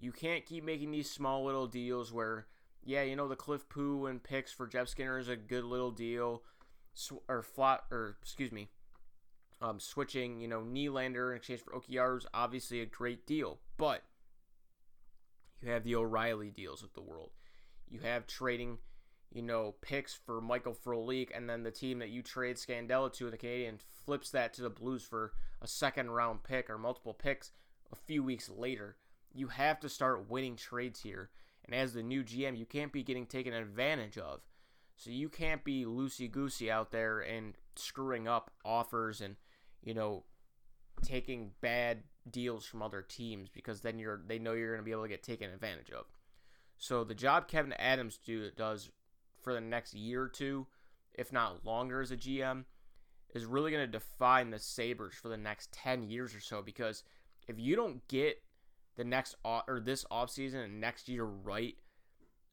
You 0.00 0.12
can't 0.12 0.46
keep 0.46 0.64
making 0.64 0.90
these 0.90 1.10
small 1.10 1.44
little 1.44 1.66
deals 1.66 2.12
where, 2.12 2.46
yeah, 2.82 3.02
you 3.02 3.16
know, 3.16 3.28
the 3.28 3.36
Cliff 3.36 3.68
Pu 3.68 4.06
and 4.06 4.22
picks 4.22 4.52
for 4.52 4.66
Jeff 4.66 4.88
Skinner 4.88 5.18
is 5.18 5.28
a 5.28 5.36
good 5.36 5.64
little 5.64 5.90
deal. 5.90 6.42
Or 7.28 7.42
flat, 7.42 7.84
or 7.90 8.16
excuse 8.20 8.50
me, 8.50 8.68
um, 9.60 9.78
switching, 9.78 10.40
you 10.40 10.48
know, 10.48 10.60
Nylander 10.60 11.30
in 11.30 11.36
exchange 11.36 11.60
for 11.60 11.72
Jokiharju 11.72 12.18
is 12.18 12.26
obviously 12.34 12.80
a 12.80 12.86
great 12.86 13.26
deal. 13.26 13.60
But 13.76 14.02
you 15.60 15.70
have 15.70 15.84
the 15.84 15.94
O'Reilly 15.94 16.50
deals 16.50 16.82
of 16.82 16.92
the 16.94 17.02
world. 17.02 17.30
You 17.88 18.00
have 18.00 18.26
trading 18.26 18.78
you 19.32 19.42
know, 19.42 19.74
picks 19.80 20.14
for 20.14 20.40
Michael 20.40 20.74
Frolik, 20.74 21.28
and 21.34 21.48
then 21.48 21.62
the 21.62 21.70
team 21.70 22.00
that 22.00 22.10
you 22.10 22.22
trade 22.22 22.56
Scandella 22.56 23.12
to, 23.14 23.30
the 23.30 23.36
Canadian, 23.36 23.78
flips 24.04 24.30
that 24.30 24.52
to 24.54 24.62
the 24.62 24.70
Blues 24.70 25.04
for 25.04 25.32
a 25.62 25.68
second 25.68 26.10
round 26.10 26.42
pick 26.42 26.68
or 26.68 26.78
multiple 26.78 27.14
picks 27.14 27.52
a 27.92 27.96
few 27.96 28.24
weeks 28.24 28.48
later. 28.48 28.96
You 29.32 29.48
have 29.48 29.80
to 29.80 29.88
start 29.88 30.28
winning 30.30 30.56
trades 30.56 31.00
here. 31.00 31.30
And 31.64 31.74
as 31.74 31.92
the 31.92 32.02
new 32.02 32.24
GM, 32.24 32.58
you 32.58 32.66
can't 32.66 32.92
be 32.92 33.02
getting 33.02 33.26
taken 33.26 33.52
advantage 33.52 34.18
of. 34.18 34.40
So 34.96 35.10
you 35.10 35.28
can't 35.28 35.64
be 35.64 35.84
loosey 35.84 36.30
goosey 36.30 36.70
out 36.70 36.90
there 36.90 37.20
and 37.20 37.54
screwing 37.76 38.28
up 38.28 38.50
offers 38.64 39.20
and, 39.20 39.36
you 39.82 39.94
know, 39.94 40.24
taking 41.02 41.52
bad 41.60 42.02
deals 42.30 42.66
from 42.66 42.82
other 42.82 43.02
teams 43.02 43.48
because 43.48 43.80
then 43.80 43.98
you're 43.98 44.20
they 44.26 44.38
know 44.38 44.52
you're 44.52 44.72
going 44.72 44.80
to 44.80 44.84
be 44.84 44.92
able 44.92 45.04
to 45.04 45.08
get 45.08 45.22
taken 45.22 45.50
advantage 45.50 45.90
of. 45.90 46.06
So 46.76 47.04
the 47.04 47.14
job 47.14 47.48
Kevyn 47.48 47.74
Adams 47.78 48.18
do, 48.24 48.50
does 48.56 48.90
for 49.42 49.54
the 49.54 49.60
next 49.60 49.94
year 49.94 50.22
or 50.22 50.28
two, 50.28 50.66
if 51.14 51.32
not 51.32 51.64
longer 51.64 52.00
as 52.00 52.10
a 52.10 52.16
GM, 52.16 52.64
is 53.34 53.44
really 53.44 53.70
going 53.70 53.84
to 53.84 53.98
define 53.98 54.50
the 54.50 54.58
Sabres 54.58 55.14
for 55.14 55.28
the 55.28 55.36
next 55.36 55.72
10 55.72 56.02
years 56.02 56.34
or 56.34 56.40
so 56.40 56.62
because 56.62 57.04
if 57.48 57.58
you 57.58 57.76
don't 57.76 58.06
get 58.08 58.42
the 59.00 59.04
next 59.04 59.34
or 59.42 59.80
this 59.82 60.04
offseason 60.12 60.62
and 60.62 60.78
next 60.78 61.08
year 61.08 61.24
right, 61.24 61.74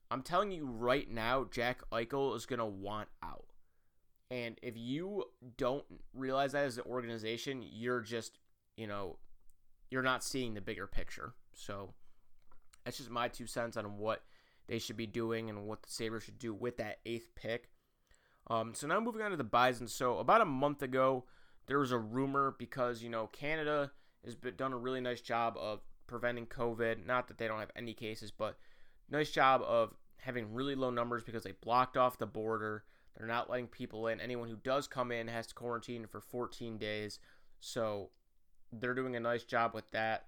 I'm 0.10 0.22
telling 0.22 0.50
you 0.50 0.66
right 0.66 1.12
now, 1.12 1.46
Jack 1.52 1.82
Eichel 1.92 2.38
is 2.38 2.46
going 2.46 2.60
to 2.60 2.66
want 2.66 3.10
out. 3.22 3.48
And 4.32 4.58
if 4.64 4.78
you 4.78 5.26
don't 5.58 5.84
realize 6.14 6.54
that 6.54 6.64
as 6.64 6.78
an 6.78 6.86
organization, 6.88 7.66
you're 7.70 8.00
just, 8.00 8.40
you 8.78 8.88
know, 8.88 9.18
you're 9.92 10.02
not 10.02 10.24
seeing 10.24 10.54
the 10.54 10.62
bigger 10.62 10.88
picture. 10.88 11.34
So 11.54 11.94
that's 12.86 12.96
just 12.96 13.10
my 13.10 13.28
two 13.28 13.46
cents 13.46 13.76
on 13.76 13.98
what 13.98 14.24
they 14.70 14.80
should 14.80 14.96
be 14.96 15.06
doing 15.06 15.50
and 15.50 15.68
what 15.68 15.84
the 15.84 15.90
Sabres 15.90 16.24
should 16.24 16.40
do 16.40 16.54
with 16.54 16.78
that 16.78 17.00
eighth 17.06 17.36
pick. 17.36 17.72
Um, 18.50 18.74
so 18.74 18.88
now 18.88 19.02
moving 19.02 19.22
on 19.22 19.32
to 19.32 19.38
the 19.38 19.44
Bison. 19.44 19.90
So 19.90 20.20
about 20.20 20.40
a 20.40 20.46
month 20.46 20.82
ago, 20.82 21.26
there 21.68 21.80
was 21.80 21.92
a 21.92 21.98
rumor 21.98 22.56
because, 22.58 23.04
you 23.04 23.10
know, 23.10 23.28
Canada 23.28 23.92
has 24.24 24.36
been, 24.36 24.56
done 24.56 24.72
a 24.72 24.78
really 24.78 25.02
nice 25.02 25.20
job 25.20 25.58
of 25.60 25.82
preventing 26.08 26.48
COVID. 26.48 27.06
Not 27.06 27.28
that 27.28 27.38
they 27.38 27.48
don't 27.48 27.60
have 27.60 27.72
any 27.76 27.94
cases, 27.94 28.32
but 28.32 28.58
nice 29.10 29.32
job 29.32 29.62
of 29.62 29.94
having 30.18 30.54
really 30.54 30.76
low 30.76 30.90
numbers 30.90 31.24
because 31.24 31.44
they 31.44 31.54
blocked 31.62 31.98
off 31.98 32.18
the 32.18 32.26
border. 32.26 32.84
They're 33.18 33.28
not 33.28 33.50
letting 33.50 33.68
people 33.68 34.08
in. 34.08 34.20
Anyone 34.20 34.50
who 34.50 34.58
does 34.58 34.88
come 34.88 35.12
in 35.12 35.28
has 35.28 35.48
to 35.48 35.56
quarantine 35.56 36.06
for 36.08 36.22
14 36.22 36.78
days. 36.78 37.20
So 37.60 38.10
they're 38.72 38.94
doing 38.94 39.16
a 39.16 39.20
nice 39.20 39.44
job 39.44 39.74
with 39.74 39.90
that. 39.92 40.26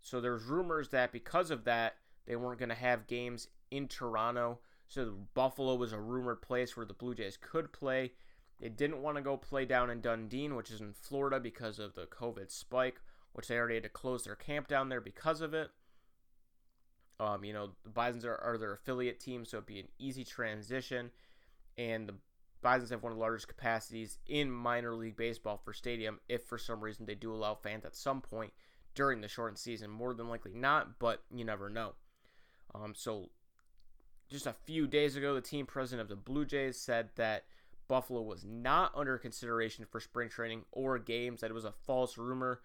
So 0.00 0.20
there's 0.20 0.44
rumors 0.44 0.90
that 0.90 1.12
because 1.12 1.50
of 1.50 1.64
that, 1.64 1.96
they 2.26 2.36
weren't 2.36 2.58
going 2.58 2.68
to 2.68 2.74
have 2.74 3.06
games 3.06 3.48
in 3.70 3.88
Toronto. 3.88 4.58
So 4.86 5.14
Buffalo 5.34 5.74
was 5.74 5.92
a 5.92 6.00
rumored 6.00 6.42
place 6.42 6.76
where 6.76 6.86
the 6.86 6.94
Blue 6.94 7.14
Jays 7.14 7.38
could 7.40 7.72
play. 7.72 8.12
They 8.60 8.68
didn't 8.68 9.02
want 9.02 9.16
to 9.16 9.22
go 9.22 9.36
play 9.36 9.64
down 9.64 9.90
in 9.90 10.00
Dunedin, 10.00 10.56
which 10.56 10.70
is 10.70 10.80
in 10.80 10.92
Florida, 10.92 11.38
because 11.38 11.78
of 11.78 11.94
the 11.94 12.06
COVID 12.06 12.50
spike, 12.50 13.00
which 13.32 13.48
they 13.48 13.56
already 13.56 13.74
had 13.74 13.84
to 13.84 13.88
close 13.88 14.24
their 14.24 14.34
camp 14.34 14.68
down 14.68 14.88
there 14.88 15.00
because 15.00 15.40
of 15.40 15.54
it. 15.54 15.70
Um, 17.20 17.44
you 17.44 17.52
know, 17.52 17.70
the 17.82 17.90
Bisons 17.90 18.24
are, 18.24 18.36
are 18.36 18.58
their 18.58 18.74
affiliate 18.74 19.20
team, 19.20 19.44
so 19.44 19.56
it'd 19.56 19.66
be 19.66 19.80
an 19.80 19.88
easy 19.98 20.24
transition. 20.24 21.10
And 21.76 22.08
the 22.08 22.14
Bisons 22.62 22.90
have 22.90 23.02
one 23.02 23.12
of 23.12 23.18
the 23.18 23.22
largest 23.22 23.48
capacities 23.48 24.18
in 24.26 24.50
minor 24.50 24.94
league 24.94 25.16
baseball 25.16 25.60
for 25.64 25.72
stadium 25.72 26.20
if 26.28 26.44
for 26.44 26.58
some 26.58 26.80
reason 26.80 27.06
they 27.06 27.14
do 27.14 27.32
allow 27.32 27.54
fans 27.54 27.84
at 27.84 27.96
some 27.96 28.20
point 28.20 28.52
during 28.94 29.20
the 29.20 29.28
shortened 29.28 29.58
season. 29.58 29.90
More 29.90 30.14
than 30.14 30.28
likely 30.28 30.54
not, 30.54 30.98
but 30.98 31.22
you 31.32 31.44
never 31.44 31.68
know. 31.68 31.94
Um, 32.74 32.94
so 32.96 33.30
just 34.30 34.46
a 34.46 34.54
few 34.64 34.86
days 34.86 35.16
ago, 35.16 35.34
the 35.34 35.40
team 35.40 35.66
president 35.66 36.02
of 36.02 36.08
the 36.08 36.16
Blue 36.16 36.44
Jays 36.44 36.78
said 36.78 37.10
that 37.16 37.44
Buffalo 37.88 38.22
was 38.22 38.44
not 38.44 38.92
under 38.94 39.16
consideration 39.18 39.86
for 39.90 40.00
spring 40.00 40.28
training 40.28 40.64
or 40.70 40.98
games, 40.98 41.40
that 41.40 41.50
it 41.50 41.54
was 41.54 41.64
a 41.64 41.72
false 41.86 42.18
rumor. 42.18 42.60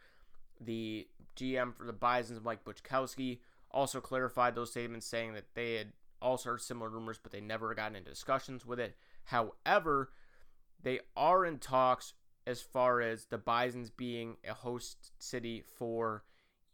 The 0.65 1.07
GM 1.35 1.73
for 1.75 1.85
the 1.85 1.93
Bisons, 1.93 2.43
Mike 2.43 2.63
Buczkowski, 2.63 3.39
also 3.71 3.99
clarified 3.99 4.55
those 4.55 4.71
statements, 4.71 5.05
saying 5.05 5.33
that 5.33 5.55
they 5.55 5.75
had 5.75 5.93
also 6.21 6.51
heard 6.51 6.61
similar 6.61 6.89
rumors, 6.89 7.19
but 7.21 7.31
they 7.31 7.41
never 7.41 7.73
got 7.73 7.95
into 7.95 8.09
discussions 8.09 8.65
with 8.65 8.79
it. 8.79 8.95
However, 9.25 10.11
they 10.81 10.99
are 11.15 11.45
in 11.45 11.59
talks 11.59 12.13
as 12.45 12.61
far 12.61 13.01
as 13.01 13.25
the 13.25 13.37
Bisons 13.37 13.89
being 13.89 14.37
a 14.47 14.53
host 14.53 15.11
city 15.19 15.63
for, 15.77 16.23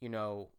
you 0.02 0.10
know, 0.10 0.50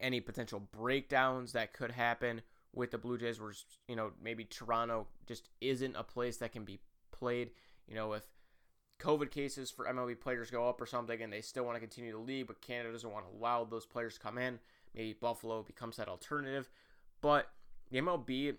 any 0.00 0.20
potential 0.20 0.60
breakdowns 0.60 1.52
that 1.52 1.72
could 1.72 1.92
happen 1.92 2.42
with 2.74 2.90
the 2.90 2.98
Blue 2.98 3.18
Jays, 3.18 3.40
where 3.40 3.52
you 3.88 3.96
know 3.96 4.12
maybe 4.22 4.44
Toronto 4.44 5.06
just 5.26 5.48
isn't 5.60 5.96
a 5.96 6.02
place 6.02 6.38
that 6.38 6.52
can 6.52 6.64
be 6.64 6.80
played. 7.10 7.50
You 7.86 7.94
know, 7.94 8.12
if 8.14 8.24
COVID 9.02 9.30
cases 9.30 9.70
for 9.70 9.86
MLB 9.86 10.20
players 10.20 10.50
go 10.50 10.68
up 10.68 10.80
or 10.80 10.86
something, 10.86 11.20
and 11.20 11.32
they 11.32 11.40
still 11.40 11.64
want 11.64 11.76
to 11.76 11.80
continue 11.80 12.12
the 12.12 12.18
league, 12.18 12.46
but 12.46 12.60
Canada 12.60 12.92
doesn't 12.92 13.10
want 13.10 13.26
to 13.28 13.36
allow 13.36 13.64
those 13.64 13.84
players 13.84 14.14
to 14.14 14.20
come 14.20 14.38
in, 14.38 14.58
maybe 14.94 15.12
Buffalo 15.12 15.62
becomes 15.62 15.96
that 15.96 16.08
alternative. 16.08 16.70
But 17.20 17.50
the 17.90 18.00
MLB 18.00 18.54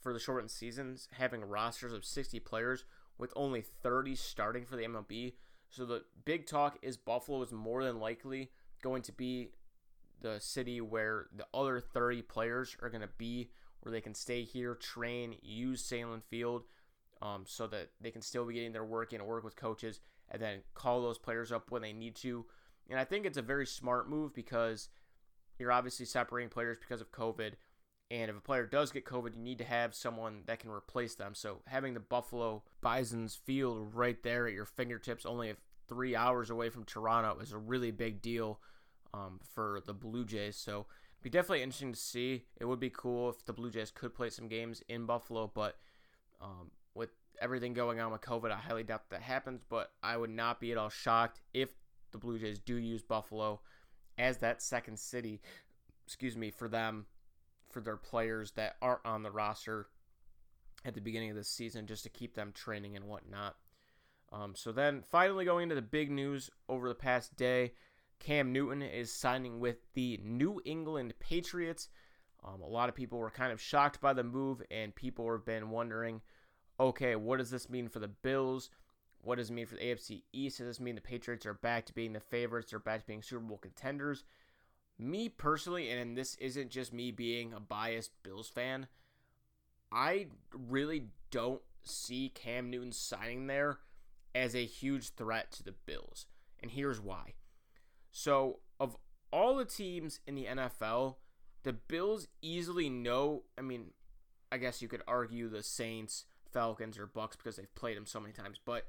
for 0.00 0.12
the 0.12 0.18
shortened 0.18 0.50
seasons 0.50 1.08
having 1.12 1.42
rosters 1.42 1.92
of 1.92 2.04
60 2.04 2.38
players 2.40 2.84
with 3.18 3.32
only 3.34 3.62
30 3.62 4.14
starting 4.14 4.64
for 4.64 4.76
the 4.76 4.84
MLB. 4.84 5.34
So 5.70 5.84
the 5.84 6.04
big 6.24 6.46
talk 6.46 6.78
is 6.82 6.96
Buffalo 6.96 7.42
is 7.42 7.52
more 7.52 7.82
than 7.82 7.98
likely 7.98 8.50
going 8.82 9.02
to 9.02 9.12
be 9.12 9.50
the 10.20 10.38
city 10.38 10.80
where 10.80 11.26
the 11.36 11.46
other 11.52 11.80
30 11.80 12.22
players 12.22 12.76
are 12.82 12.88
going 12.88 13.02
to 13.02 13.10
be, 13.18 13.50
where 13.80 13.92
they 13.92 14.00
can 14.00 14.14
stay 14.14 14.44
here, 14.44 14.74
train, 14.74 15.36
use 15.42 15.82
Sahlen 15.82 16.22
Field, 16.22 16.64
um, 17.22 17.44
so 17.46 17.66
that 17.66 17.90
they 18.00 18.10
can 18.10 18.22
still 18.22 18.44
be 18.44 18.54
getting 18.54 18.72
their 18.72 18.84
work 18.84 19.12
in, 19.12 19.20
or 19.20 19.26
work 19.26 19.44
with 19.44 19.56
coaches, 19.56 20.00
and 20.30 20.40
then 20.40 20.58
call 20.74 21.02
those 21.02 21.18
players 21.18 21.52
up 21.52 21.70
when 21.70 21.82
they 21.82 21.92
need 21.92 22.14
to. 22.16 22.46
And 22.90 22.98
I 22.98 23.04
think 23.04 23.26
it's 23.26 23.38
a 23.38 23.42
very 23.42 23.66
smart 23.66 24.08
move 24.08 24.34
because 24.34 24.88
you're 25.58 25.72
obviously 25.72 26.06
separating 26.06 26.50
players 26.50 26.78
because 26.80 27.00
of 27.00 27.12
COVID. 27.12 27.52
And 28.10 28.30
if 28.30 28.36
a 28.38 28.40
player 28.40 28.64
does 28.64 28.90
get 28.90 29.04
COVID, 29.04 29.36
you 29.36 29.42
need 29.42 29.58
to 29.58 29.64
have 29.64 29.94
someone 29.94 30.42
that 30.46 30.60
can 30.60 30.70
replace 30.70 31.14
them. 31.14 31.34
So 31.34 31.60
having 31.66 31.92
the 31.92 32.00
Buffalo 32.00 32.62
Bison's 32.80 33.34
field 33.34 33.94
right 33.94 34.22
there 34.22 34.46
at 34.46 34.54
your 34.54 34.64
fingertips, 34.64 35.26
only 35.26 35.52
three 35.88 36.16
hours 36.16 36.48
away 36.48 36.70
from 36.70 36.84
Toronto, 36.84 37.38
is 37.40 37.52
a 37.52 37.58
really 37.58 37.90
big 37.90 38.22
deal 38.22 38.60
um, 39.12 39.40
for 39.54 39.82
the 39.84 39.92
Blue 39.92 40.24
Jays. 40.24 40.56
So 40.56 40.86
it'd 41.16 41.22
be 41.22 41.30
definitely 41.30 41.62
interesting 41.62 41.92
to 41.92 41.98
see. 41.98 42.44
It 42.58 42.64
would 42.64 42.80
be 42.80 42.90
cool 42.90 43.28
if 43.28 43.44
the 43.44 43.52
Blue 43.52 43.70
Jays 43.70 43.90
could 43.90 44.14
play 44.14 44.30
some 44.30 44.48
games 44.48 44.82
in 44.88 45.04
Buffalo, 45.04 45.50
but 45.52 45.76
um, 46.40 46.70
everything 47.40 47.74
going 47.74 48.00
on 48.00 48.12
with 48.12 48.20
COVID, 48.20 48.50
I 48.50 48.56
highly 48.56 48.82
doubt 48.82 49.10
that 49.10 49.22
happens. 49.22 49.62
But 49.68 49.90
I 50.02 50.16
would 50.16 50.30
not 50.30 50.60
be 50.60 50.72
at 50.72 50.78
all 50.78 50.88
shocked 50.88 51.40
if 51.54 51.70
the 52.12 52.18
Blue 52.18 52.38
Jays 52.38 52.58
do 52.58 52.76
use 52.76 53.02
Buffalo 53.02 53.60
as 54.16 54.38
that 54.38 54.62
second 54.62 54.98
city, 54.98 55.40
excuse 56.06 56.36
me, 56.36 56.50
for 56.50 56.68
them, 56.68 57.06
for 57.70 57.80
their 57.80 57.96
players 57.96 58.52
that 58.52 58.76
aren't 58.82 59.04
on 59.04 59.22
the 59.22 59.30
roster 59.30 59.86
at 60.84 60.94
the 60.94 61.00
beginning 61.00 61.30
of 61.30 61.36
the 61.36 61.44
season, 61.44 61.86
just 61.86 62.04
to 62.04 62.08
keep 62.08 62.34
them 62.34 62.52
training 62.52 62.96
and 62.96 63.04
whatnot. 63.06 63.56
Um, 64.32 64.54
so 64.54 64.72
then, 64.72 65.02
finally, 65.10 65.44
going 65.44 65.64
into 65.64 65.74
the 65.74 65.82
big 65.82 66.10
news 66.10 66.50
over 66.68 66.88
the 66.88 66.94
past 66.94 67.36
day, 67.36 67.72
Cam 68.20 68.52
Newton 68.52 68.82
is 68.82 69.12
signing 69.12 69.60
with 69.60 69.76
the 69.94 70.20
New 70.22 70.60
England 70.64 71.14
Patriots. 71.18 71.88
Um, 72.44 72.60
a 72.60 72.68
lot 72.68 72.88
of 72.88 72.94
people 72.94 73.18
were 73.18 73.30
kind 73.30 73.52
of 73.52 73.60
shocked 73.60 74.00
by 74.00 74.12
the 74.12 74.24
move, 74.24 74.62
and 74.70 74.94
people 74.94 75.30
have 75.30 75.44
been 75.44 75.70
wondering 75.70 76.20
okay, 76.80 77.16
what 77.16 77.38
does 77.38 77.50
this 77.50 77.68
mean 77.68 77.88
for 77.88 77.98
the 77.98 78.08
Bills? 78.08 78.70
What 79.22 79.36
does 79.36 79.50
it 79.50 79.54
mean 79.54 79.66
for 79.66 79.74
the 79.74 79.82
AFC 79.82 80.22
East? 80.32 80.58
Does 80.58 80.66
this 80.66 80.80
mean 80.80 80.94
the 80.94 81.00
Patriots 81.00 81.46
are 81.46 81.54
back 81.54 81.86
to 81.86 81.94
being 81.94 82.12
the 82.12 82.20
favorites? 82.20 82.70
They're 82.70 82.78
back 82.78 83.00
to 83.00 83.06
being 83.06 83.22
Super 83.22 83.42
Bowl 83.42 83.58
contenders? 83.58 84.24
Me 84.98 85.28
personally, 85.28 85.90
and 85.90 86.16
this 86.16 86.34
isn't 86.36 86.70
just 86.70 86.92
me 86.92 87.10
being 87.10 87.52
a 87.52 87.60
biased 87.60 88.10
Bills 88.22 88.48
fan, 88.48 88.86
I 89.92 90.26
really 90.52 91.06
don't 91.30 91.62
see 91.82 92.30
Cam 92.34 92.70
Newton 92.70 92.92
signing 92.92 93.46
there 93.46 93.78
as 94.34 94.54
a 94.54 94.64
huge 94.64 95.14
threat 95.14 95.52
to 95.52 95.64
the 95.64 95.74
Bills. 95.86 96.26
And 96.60 96.70
here's 96.70 97.00
why. 97.00 97.34
So, 98.10 98.60
of 98.80 98.96
all 99.32 99.56
the 99.56 99.64
teams 99.64 100.20
in 100.26 100.34
the 100.34 100.46
NFL, 100.46 101.16
the 101.62 101.72
Bills 101.72 102.26
easily 102.42 102.88
know. 102.88 103.44
I 103.56 103.62
mean, 103.62 103.90
I 104.50 104.58
guess 104.58 104.82
you 104.82 104.88
could 104.88 105.02
argue 105.06 105.48
the 105.48 105.62
Saints, 105.62 106.24
Falcons, 106.52 106.98
or 106.98 107.06
Bucks 107.06 107.36
because 107.36 107.56
they've 107.56 107.74
played 107.74 107.96
them 107.96 108.06
so 108.06 108.20
many 108.20 108.32
times. 108.32 108.58
But 108.64 108.86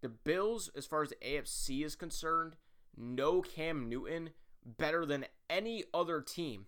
the 0.00 0.08
Bills, 0.08 0.70
as 0.76 0.86
far 0.86 1.02
as 1.02 1.10
the 1.10 1.16
AFC 1.16 1.84
is 1.84 1.94
concerned, 1.94 2.56
no 2.96 3.40
Cam 3.42 3.88
Newton 3.88 4.30
better 4.64 5.04
than 5.06 5.26
any 5.48 5.84
other 5.92 6.20
team. 6.20 6.66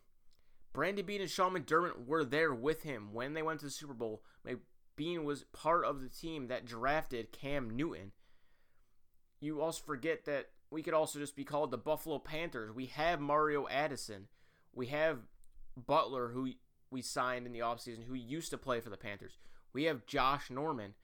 Brandon 0.73 1.07
Beane 1.07 1.21
and 1.21 1.31
Sean 1.31 1.55
McDermott 1.55 2.07
were 2.07 2.25
there 2.25 2.53
with 2.53 2.83
him 2.83 3.13
when 3.13 3.35
they 3.35 3.43
went 3.43 3.61
to 3.61 3.67
the 3.67 3.71
Super 3.71 3.95
Bowl. 3.95 4.23
Bean 4.97 5.25
was 5.25 5.45
part 5.53 5.85
of 5.85 6.01
the 6.01 6.09
team 6.09 6.49
that 6.49 6.65
drafted 6.65 7.33
Cam 7.33 7.71
Newton. 7.71 8.13
You 9.41 9.61
also 9.61 9.83
forget 9.85 10.25
that 10.25 10.51
we 10.71 10.83
could 10.83 10.95
also 10.95 11.19
just 11.19 11.37
be 11.37 11.45
called 11.45 11.71
the 11.71 11.79
Buffalo 11.79 12.19
Panthers. 12.19 12.73
We 12.73 12.87
have 12.87 13.21
Mario 13.21 13.69
Addison. 13.69 14.29
We 14.73 14.87
have 14.87 15.19
Butler, 15.77 16.29
who 16.29 16.51
we 16.91 17.03
signed 17.03 17.47
in 17.47 17.53
the 17.53 17.61
offseason, 17.61 18.05
who 18.07 18.15
used 18.15 18.51
to 18.51 18.59
play 18.59 18.81
for 18.81 18.91
the 18.91 18.97
Panthers. 18.97 19.39
We 19.75 19.85
have 19.85 20.07
Josh 20.07 20.51
Norman. 20.51 20.95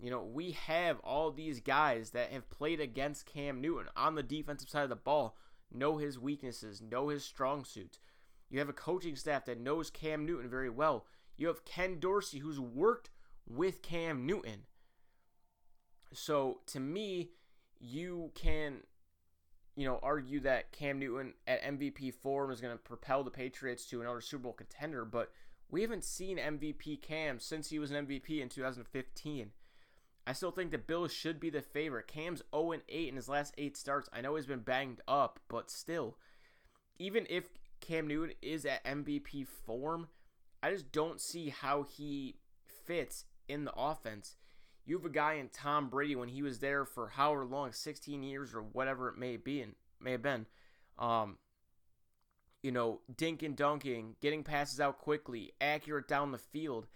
You 0.00 0.10
know, 0.10 0.24
we 0.24 0.52
have 0.52 0.98
all 1.00 1.30
these 1.30 1.60
guys 1.60 2.10
that 2.10 2.32
have 2.32 2.50
played 2.50 2.80
against 2.80 3.26
Cam 3.26 3.60
Newton 3.60 3.86
on 3.96 4.14
the 4.14 4.22
defensive 4.22 4.68
side 4.68 4.82
of 4.82 4.88
the 4.88 4.96
ball, 4.96 5.36
know 5.72 5.98
his 5.98 6.18
weaknesses, 6.18 6.82
know 6.82 7.08
his 7.08 7.24
strong 7.24 7.64
suits. 7.64 7.98
You 8.50 8.58
have 8.58 8.68
a 8.68 8.74
coaching 8.74 9.16
staff 9.16 9.44
that 9.46 9.60
knows 9.60 9.90
Cam 9.90 10.26
Newton 10.26 10.50
very 10.50 10.70
well. 10.70 11.06
You 11.36 11.46
have 11.48 11.64
Ken 11.64 11.98
Dorsey, 11.98 12.38
who's 12.38 12.60
worked 12.60 13.10
with 13.46 13.82
Cam 13.82 14.26
Newton. 14.26 14.64
So 16.12 16.60
to 16.66 16.80
me, 16.80 17.30
you 17.78 18.30
can, 18.34 18.78
you 19.76 19.86
know, 19.86 19.98
argue 20.02 20.40
that 20.40 20.72
Cam 20.72 20.98
Newton 20.98 21.34
at 21.46 21.62
MVP 21.62 22.14
form 22.14 22.50
is 22.50 22.60
going 22.60 22.74
to 22.74 22.82
propel 22.82 23.24
the 23.24 23.30
Patriots 23.30 23.86
to 23.86 24.00
another 24.00 24.20
Super 24.20 24.44
Bowl 24.44 24.52
contender, 24.52 25.04
but 25.04 25.32
we 25.70 25.82
haven't 25.82 26.04
seen 26.04 26.38
MVP 26.38 27.02
Cam 27.02 27.40
since 27.40 27.70
he 27.70 27.78
was 27.78 27.90
an 27.90 28.06
MVP 28.06 28.40
in 28.40 28.48
2015. 28.48 29.50
I 30.26 30.32
still 30.32 30.50
think 30.50 30.70
the 30.70 30.78
Bills 30.78 31.12
should 31.12 31.38
be 31.38 31.50
the 31.50 31.62
favorite. 31.62 32.08
Cam's 32.08 32.42
0 32.54 32.80
8 32.88 33.08
in 33.08 33.16
his 33.16 33.28
last 33.28 33.54
eight 33.58 33.76
starts. 33.76 34.08
I 34.12 34.20
know 34.20 34.34
he's 34.34 34.46
been 34.46 34.60
banged 34.60 35.00
up, 35.06 35.38
but 35.48 35.70
still, 35.70 36.16
even 36.98 37.26
if 37.30 37.44
Cam 37.80 38.08
Newton 38.08 38.34
is 38.42 38.64
at 38.64 38.84
MVP 38.84 39.46
form, 39.46 40.08
I 40.62 40.70
just 40.70 40.90
don't 40.90 41.20
see 41.20 41.50
how 41.50 41.84
he 41.84 42.36
fits 42.86 43.24
in 43.48 43.64
the 43.64 43.74
offense. 43.76 44.36
You 44.84 44.96
have 44.96 45.04
a 45.04 45.10
guy 45.10 45.34
in 45.34 45.48
Tom 45.48 45.88
Brady 45.88 46.16
when 46.16 46.28
he 46.28 46.42
was 46.42 46.58
there 46.60 46.84
for 46.84 47.08
however 47.08 47.44
long, 47.44 47.72
16 47.72 48.22
years 48.22 48.54
or 48.54 48.62
whatever 48.62 49.08
it 49.08 49.18
may 49.18 49.36
be, 49.36 49.60
and 49.60 49.74
may 50.00 50.12
have 50.12 50.22
been. 50.22 50.46
Um, 50.98 51.38
you 52.66 52.72
know, 52.72 52.98
dink 53.16 53.44
and 53.44 53.54
dunking, 53.54 54.16
getting 54.20 54.42
passes 54.42 54.80
out 54.80 54.98
quickly, 54.98 55.52
accurate 55.60 56.08
down 56.08 56.32
the 56.32 56.38
field. 56.38 56.88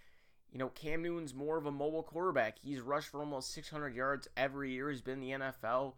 You 0.51 0.59
know, 0.59 0.71
Cam 0.71 1.01
Newton's 1.01 1.33
more 1.33 1.57
of 1.59 1.65
a 1.65 1.71
mobile 1.71 2.03
quarterback. 2.03 2.57
He's 2.61 2.81
rushed 2.81 3.11
for 3.11 3.21
almost 3.21 3.55
600 3.55 3.95
yards 3.95 4.27
every 4.37 4.73
year 4.73 4.91
he's 4.91 5.01
been 5.01 5.23
in 5.23 5.39
the 5.39 5.47
NFL. 5.47 5.93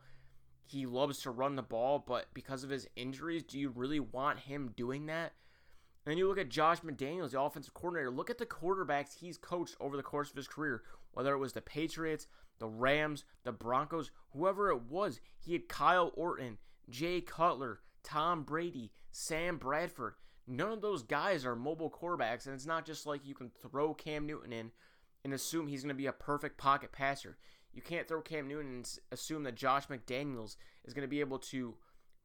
He 0.66 0.84
loves 0.84 1.22
to 1.22 1.30
run 1.30 1.56
the 1.56 1.62
ball, 1.62 2.04
but 2.06 2.26
because 2.34 2.64
of 2.64 2.68
his 2.68 2.86
injuries, 2.96 3.44
do 3.44 3.58
you 3.58 3.70
really 3.70 3.98
want 3.98 4.40
him 4.40 4.74
doing 4.76 5.06
that? 5.06 5.32
And 6.04 6.18
you 6.18 6.28
look 6.28 6.36
at 6.36 6.50
Josh 6.50 6.80
McDaniels, 6.80 7.30
the 7.30 7.40
offensive 7.40 7.72
coordinator. 7.72 8.10
Look 8.10 8.28
at 8.28 8.36
the 8.36 8.44
quarterbacks 8.44 9.20
he's 9.20 9.38
coached 9.38 9.76
over 9.80 9.96
the 9.96 10.02
course 10.02 10.28
of 10.28 10.36
his 10.36 10.48
career. 10.48 10.82
Whether 11.12 11.32
it 11.32 11.38
was 11.38 11.54
the 11.54 11.62
Patriots, 11.62 12.26
the 12.58 12.68
Rams, 12.68 13.24
the 13.44 13.52
Broncos, 13.52 14.10
whoever 14.34 14.68
it 14.68 14.82
was, 14.82 15.18
he 15.38 15.54
had 15.54 15.70
Kyle 15.70 16.12
Orton, 16.14 16.58
Jay 16.90 17.22
Cutler, 17.22 17.80
Tom 18.02 18.42
Brady, 18.42 18.92
Sam 19.12 19.58
Bradford. 19.58 20.14
None 20.46 20.72
of 20.72 20.80
those 20.80 21.02
guys 21.04 21.46
are 21.46 21.54
mobile 21.54 21.90
quarterbacks, 21.90 22.46
and 22.46 22.54
it's 22.54 22.66
not 22.66 22.84
just 22.84 23.06
like 23.06 23.24
you 23.24 23.34
can 23.34 23.50
throw 23.50 23.94
Cam 23.94 24.26
Newton 24.26 24.52
in 24.52 24.72
and 25.24 25.32
assume 25.32 25.68
he's 25.68 25.82
going 25.82 25.94
to 25.94 25.94
be 25.94 26.06
a 26.06 26.12
perfect 26.12 26.58
pocket 26.58 26.90
passer. 26.90 27.36
You 27.72 27.80
can't 27.80 28.08
throw 28.08 28.20
Cam 28.20 28.48
Newton 28.48 28.72
and 28.72 28.98
assume 29.12 29.44
that 29.44 29.54
Josh 29.54 29.86
McDaniels 29.86 30.56
is 30.84 30.94
going 30.94 31.04
to 31.04 31.08
be 31.08 31.20
able 31.20 31.38
to 31.38 31.76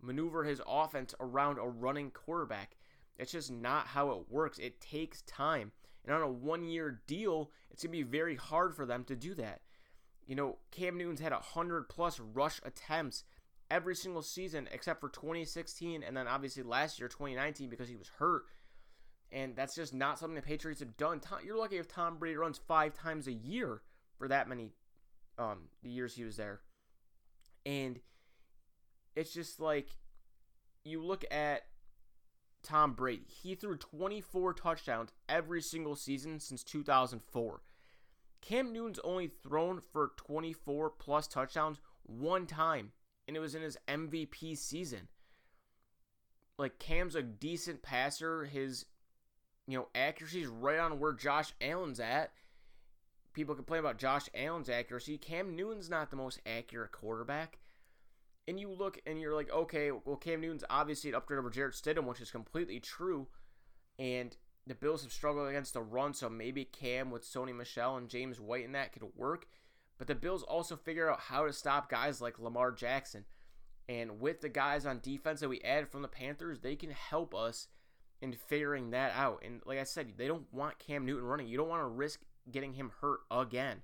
maneuver 0.01 0.43
his 0.43 0.61
offense 0.67 1.13
around 1.19 1.59
a 1.59 1.67
running 1.67 2.11
quarterback. 2.11 2.77
It's 3.17 3.31
just 3.31 3.51
not 3.51 3.87
how 3.87 4.11
it 4.11 4.29
works. 4.29 4.57
It 4.57 4.81
takes 4.81 5.21
time. 5.23 5.71
And 6.05 6.15
on 6.15 6.21
a 6.21 6.29
one 6.29 6.67
year 6.67 7.01
deal, 7.07 7.51
it's 7.71 7.83
going 7.83 7.91
to 7.91 8.03
be 8.03 8.09
very 8.09 8.35
hard 8.35 8.75
for 8.75 8.85
them 8.85 9.03
to 9.05 9.15
do 9.15 9.33
that. 9.35 9.61
You 10.25 10.35
know, 10.35 10.57
Cam 10.71 10.97
Newton's 10.97 11.21
had 11.21 11.31
100 11.31 11.89
plus 11.89 12.19
rush 12.19 12.59
attempts 12.63 13.23
every 13.69 13.95
single 13.95 14.21
season 14.21 14.67
except 14.71 15.01
for 15.01 15.09
2016 15.09 16.03
and 16.03 16.15
then 16.15 16.27
obviously 16.27 16.63
last 16.63 16.99
year, 16.99 17.07
2019, 17.07 17.69
because 17.69 17.89
he 17.89 17.95
was 17.95 18.09
hurt. 18.19 18.43
And 19.31 19.55
that's 19.55 19.75
just 19.75 19.93
not 19.93 20.17
something 20.19 20.35
the 20.35 20.41
Patriots 20.41 20.79
have 20.79 20.95
done. 20.95 21.19
Tom, 21.19 21.39
You're 21.45 21.57
lucky 21.57 21.77
if 21.77 21.87
Tom 21.87 22.17
Brady 22.17 22.37
runs 22.37 22.59
five 22.65 22.93
times 22.93 23.27
a 23.27 23.33
year 23.33 23.81
for 24.17 24.27
that 24.29 24.47
many 24.47 24.71
um, 25.37 25.69
the 25.83 25.89
years 25.89 26.15
he 26.15 26.23
was 26.23 26.37
there. 26.37 26.61
And 27.65 27.99
it's 29.15 29.33
just 29.33 29.59
like 29.59 29.89
you 30.83 31.03
look 31.03 31.25
at 31.29 31.63
Tom 32.63 32.93
Brady. 32.93 33.25
He 33.27 33.55
threw 33.55 33.77
24 33.77 34.53
touchdowns 34.53 35.11
every 35.27 35.61
single 35.61 35.95
season 35.95 36.39
since 36.39 36.63
2004. 36.63 37.61
Cam 38.41 38.71
Newton's 38.71 38.99
only 39.03 39.27
thrown 39.27 39.81
for 39.81 40.11
24 40.17 40.91
plus 40.91 41.27
touchdowns 41.27 41.79
one 42.03 42.45
time, 42.45 42.91
and 43.27 43.35
it 43.35 43.39
was 43.39 43.55
in 43.55 43.61
his 43.61 43.77
MVP 43.87 44.57
season. 44.57 45.07
Like 46.57 46.79
Cam's 46.79 47.15
a 47.15 47.21
decent 47.21 47.81
passer. 47.81 48.45
His 48.45 48.85
you 49.67 49.77
know 49.77 49.87
accuracy 49.93 50.41
is 50.41 50.47
right 50.47 50.79
on 50.79 50.99
where 50.99 51.13
Josh 51.13 51.53
Allen's 51.61 51.99
at. 51.99 52.31
People 53.33 53.53
complain 53.53 53.79
about 53.79 53.99
Josh 53.99 54.29
Allen's 54.33 54.69
accuracy. 54.69 55.17
Cam 55.17 55.55
Newton's 55.55 55.89
not 55.89 56.09
the 56.09 56.15
most 56.15 56.39
accurate 56.47 56.91
quarterback 56.91 57.59
and 58.47 58.59
you 58.59 58.71
look 58.71 58.99
and 59.05 59.19
you're 59.19 59.35
like, 59.35 59.51
okay, 59.51 59.91
well, 59.91 60.15
Cam 60.15 60.41
Newton's 60.41 60.63
obviously 60.69 61.09
an 61.09 61.15
upgrade 61.15 61.39
over 61.39 61.49
Jarrett 61.49 61.75
Stidham, 61.75 62.05
which 62.05 62.21
is 62.21 62.31
completely 62.31 62.79
true. 62.79 63.27
And 63.99 64.35
the 64.65 64.75
Bills 64.75 65.03
have 65.03 65.11
struggled 65.11 65.49
against 65.49 65.73
the 65.73 65.81
run, 65.81 66.13
so 66.13 66.29
maybe 66.29 66.63
Cam 66.63 67.11
with 67.11 67.23
Sony 67.23 67.55
Michel 67.55 67.97
and 67.97 68.09
James 68.09 68.39
White 68.39 68.65
and 68.65 68.75
that 68.75 68.93
could 68.93 69.03
work. 69.15 69.47
But 69.97 70.07
the 70.07 70.15
Bills 70.15 70.43
also 70.43 70.75
figure 70.75 71.09
out 71.09 71.21
how 71.21 71.45
to 71.45 71.53
stop 71.53 71.89
guys 71.89 72.21
like 72.21 72.39
Lamar 72.39 72.71
Jackson. 72.71 73.25
And 73.89 74.19
with 74.19 74.41
the 74.41 74.49
guys 74.49 74.85
on 74.85 74.99
defense 74.99 75.39
that 75.39 75.49
we 75.49 75.61
added 75.61 75.89
from 75.89 76.01
the 76.01 76.07
Panthers, 76.07 76.59
they 76.59 76.75
can 76.75 76.91
help 76.91 77.33
us 77.33 77.67
in 78.21 78.33
figuring 78.33 78.91
that 78.91 79.13
out. 79.15 79.41
And 79.45 79.61
like 79.65 79.79
I 79.79 79.83
said, 79.83 80.13
they 80.17 80.27
don't 80.27 80.51
want 80.53 80.79
Cam 80.79 81.05
Newton 81.05 81.25
running. 81.25 81.47
You 81.47 81.57
don't 81.57 81.69
want 81.69 81.81
to 81.81 81.87
risk 81.87 82.21
getting 82.51 82.73
him 82.73 82.91
hurt 83.01 83.21
again. 83.31 83.81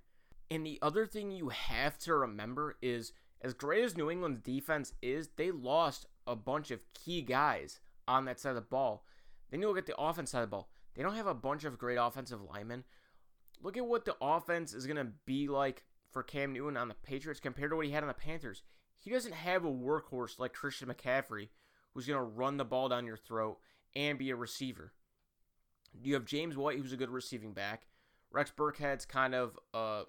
And 0.52 0.65
the 0.65 0.80
other 0.82 1.06
thing 1.06 1.32
you 1.32 1.49
have 1.49 1.97
to 1.99 2.13
remember 2.15 2.78
is 2.82 3.13
as 3.41 3.54
great 3.54 3.84
as 3.84 3.97
New 3.97 4.10
England's 4.10 4.41
defense 4.41 4.93
is, 5.02 5.30
they 5.36 5.52
lost 5.52 6.06
a 6.28 6.36
bunch 6.36 6.71
of 6.71 6.82
key 6.93 7.21
guys 7.21 7.80
on 8.08 8.26
that 8.26 8.39
side 8.39 8.52
of 8.52 8.56
the 8.56 8.62
ball. 8.62 9.06
Then 9.49 9.62
you 9.62 9.67
look 9.67 9.78
at 9.78 9.86
the 9.86 9.99
offense 9.99 10.32
side 10.32 10.43
of 10.43 10.49
the 10.49 10.56
ball. 10.56 10.69
They 10.95 11.04
don't 11.04 11.15
have 11.15 11.28
a 11.28 11.34
bunch 11.34 11.63
of 11.63 11.78
great 11.78 11.97
offensive 11.97 12.39
linemen. 12.41 12.84
Look 13.62 13.78
at 13.78 13.86
what 13.86 14.06
the 14.06 14.15
offense 14.21 14.73
is 14.73 14.86
going 14.86 14.97
to 14.97 15.12
be 15.26 15.47
like 15.47 15.84
for 16.13 16.23
Cam 16.23 16.54
Newton 16.54 16.78
on 16.78 16.88
the 16.88 16.93
Patriots 16.93 17.39
compared 17.39 17.71
to 17.71 17.76
what 17.76 17.86
he 17.86 17.91
had 17.91 18.04
on 18.04 18.08
the 18.08 18.13
Panthers. 18.13 18.62
He 18.99 19.10
doesn't 19.10 19.34
have 19.34 19.65
a 19.65 19.71
workhorse 19.71 20.39
like 20.39 20.54
Christian 20.54 20.88
McCaffrey 20.88 21.49
who's 21.93 22.08
going 22.08 22.19
to 22.19 22.23
run 22.23 22.58
the 22.58 22.65
ball 22.65 22.89
down 22.89 23.06
your 23.06 23.17
throat 23.17 23.58
and 23.95 24.17
be 24.17 24.30
a 24.30 24.36
receiver. 24.36 24.93
You 26.02 26.13
have 26.13 26.26
James 26.26 26.56
White, 26.56 26.80
who's 26.80 26.93
a 26.93 26.97
good 26.97 27.10
receiving 27.10 27.54
back. 27.54 27.88
Rex 28.32 28.52
Burkhead's 28.56 29.06
kind 29.06 29.36
of 29.36 29.60
a 29.73 30.04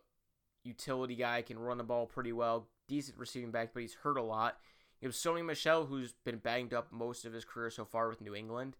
utility 0.63 1.15
guy, 1.15 1.43
can 1.43 1.59
run 1.59 1.79
the 1.79 1.85
ball 1.85 2.07
pretty 2.07 2.33
well, 2.33 2.69
decent 2.89 3.19
receiving 3.19 3.51
back, 3.51 3.71
but 3.75 3.83
he's 3.83 3.95
hurt 3.95 4.17
a 4.17 4.23
lot. 4.23 4.59
You 5.01 5.09
have 5.09 5.15
Sony 5.15 5.45
Michel, 5.45 5.85
who's 5.85 6.15
been 6.25 6.39
banged 6.39 6.73
up 6.73 6.91
most 6.91 7.27
of 7.27 7.35
his 7.35 7.45
career 7.45 7.69
so 7.69 7.85
far 7.85 8.09
with 8.09 8.23
New 8.23 8.35
England. 8.35 8.77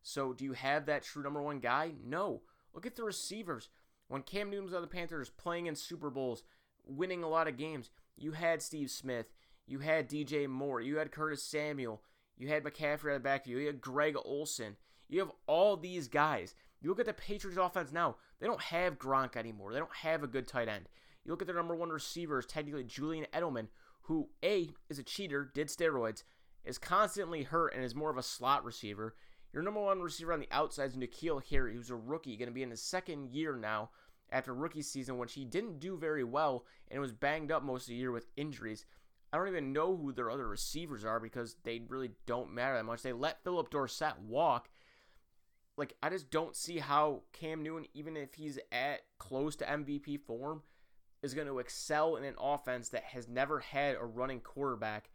So, 0.00 0.32
do 0.32 0.44
you 0.44 0.54
have 0.54 0.86
that 0.86 1.02
true 1.02 1.22
number 1.22 1.42
one 1.42 1.58
guy? 1.58 1.92
No. 2.02 2.42
Look 2.72 2.86
at 2.86 2.96
the 2.96 3.02
receivers. 3.02 3.68
When 4.06 4.22
Cam 4.22 4.48
Newton 4.48 4.64
was 4.64 4.74
on 4.74 4.80
the 4.80 4.88
Panthers 4.88 5.28
playing 5.28 5.66
in 5.66 5.74
Super 5.74 6.08
Bowls, 6.08 6.44
winning 6.88 7.22
a 7.22 7.28
lot 7.28 7.48
of 7.48 7.56
games, 7.56 7.90
you 8.16 8.32
had 8.32 8.62
Steve 8.62 8.90
Smith, 8.90 9.26
you 9.66 9.80
had 9.80 10.08
DJ 10.08 10.48
Moore, 10.48 10.80
you 10.80 10.96
had 10.96 11.12
Curtis 11.12 11.42
Samuel, 11.42 12.02
you 12.36 12.48
had 12.48 12.64
McCaffrey 12.64 13.14
at 13.14 13.14
the 13.14 13.20
back 13.20 13.44
of 13.44 13.50
you, 13.50 13.58
you 13.58 13.66
had 13.66 13.80
Greg 13.80 14.16
Olsen. 14.24 14.76
You 15.08 15.20
have 15.20 15.32
all 15.46 15.76
these 15.76 16.08
guys. 16.08 16.54
You 16.80 16.90
look 16.90 17.00
at 17.00 17.06
the 17.06 17.12
Patriots 17.12 17.58
offense 17.58 17.92
now, 17.92 18.16
they 18.40 18.46
don't 18.46 18.60
have 18.60 18.98
Gronk 18.98 19.36
anymore. 19.36 19.72
They 19.72 19.78
don't 19.78 19.96
have 19.96 20.22
a 20.22 20.28
good 20.28 20.46
tight 20.46 20.68
end. 20.68 20.88
You 21.24 21.32
look 21.32 21.42
at 21.42 21.46
their 21.46 21.56
number 21.56 21.74
one 21.74 21.90
receivers, 21.90 22.46
technically 22.46 22.84
Julian 22.84 23.26
Edelman, 23.34 23.68
who 24.02 24.28
A 24.44 24.70
is 24.88 24.98
a 24.98 25.02
cheater, 25.02 25.50
did 25.54 25.68
steroids, 25.68 26.22
is 26.64 26.78
constantly 26.78 27.42
hurt, 27.42 27.74
and 27.74 27.84
is 27.84 27.94
more 27.94 28.10
of 28.10 28.16
a 28.16 28.22
slot 28.22 28.64
receiver. 28.64 29.14
Your 29.52 29.62
number 29.62 29.80
one 29.80 30.00
receiver 30.00 30.32
on 30.32 30.40
the 30.40 30.48
outside 30.50 30.90
is 30.90 30.96
N'Keal 30.96 31.42
Harry, 31.50 31.74
who's 31.74 31.90
a 31.90 31.96
rookie, 31.96 32.36
going 32.36 32.48
to 32.48 32.54
be 32.54 32.62
in 32.62 32.70
his 32.70 32.82
second 32.82 33.30
year 33.30 33.56
now 33.56 33.90
after 34.30 34.54
rookie 34.54 34.82
season, 34.82 35.18
which 35.18 35.34
he 35.34 35.44
didn't 35.44 35.80
do 35.80 35.96
very 35.96 36.24
well 36.24 36.64
and 36.90 37.00
was 37.00 37.12
banged 37.12 37.50
up 37.50 37.62
most 37.62 37.82
of 37.82 37.88
the 37.88 37.94
year 37.94 38.12
with 38.12 38.28
injuries. 38.36 38.84
I 39.32 39.36
don't 39.36 39.48
even 39.48 39.72
know 39.72 39.96
who 39.96 40.12
their 40.12 40.30
other 40.30 40.48
receivers 40.48 41.04
are 41.04 41.20
because 41.20 41.56
they 41.64 41.82
really 41.88 42.12
don't 42.26 42.52
matter 42.52 42.76
that 42.76 42.84
much. 42.84 43.02
They 43.02 43.12
let 43.12 43.42
Philip 43.44 43.70
Dorsett 43.70 44.20
walk. 44.20 44.70
Like, 45.76 45.94
I 46.02 46.08
just 46.08 46.30
don't 46.30 46.56
see 46.56 46.78
how 46.78 47.22
Cam 47.32 47.62
Newton, 47.62 47.86
even 47.94 48.16
if 48.16 48.34
he's 48.34 48.58
at 48.72 49.02
close 49.18 49.54
to 49.56 49.64
MVP 49.64 50.20
form, 50.26 50.62
is 51.22 51.34
going 51.34 51.46
to 51.46 51.58
excel 51.58 52.16
in 52.16 52.24
an 52.24 52.34
offense 52.38 52.88
that 52.90 53.04
has 53.04 53.28
never 53.28 53.60
had 53.60 53.96
a 53.96 54.04
running 54.04 54.40
quarterback. 54.40 55.10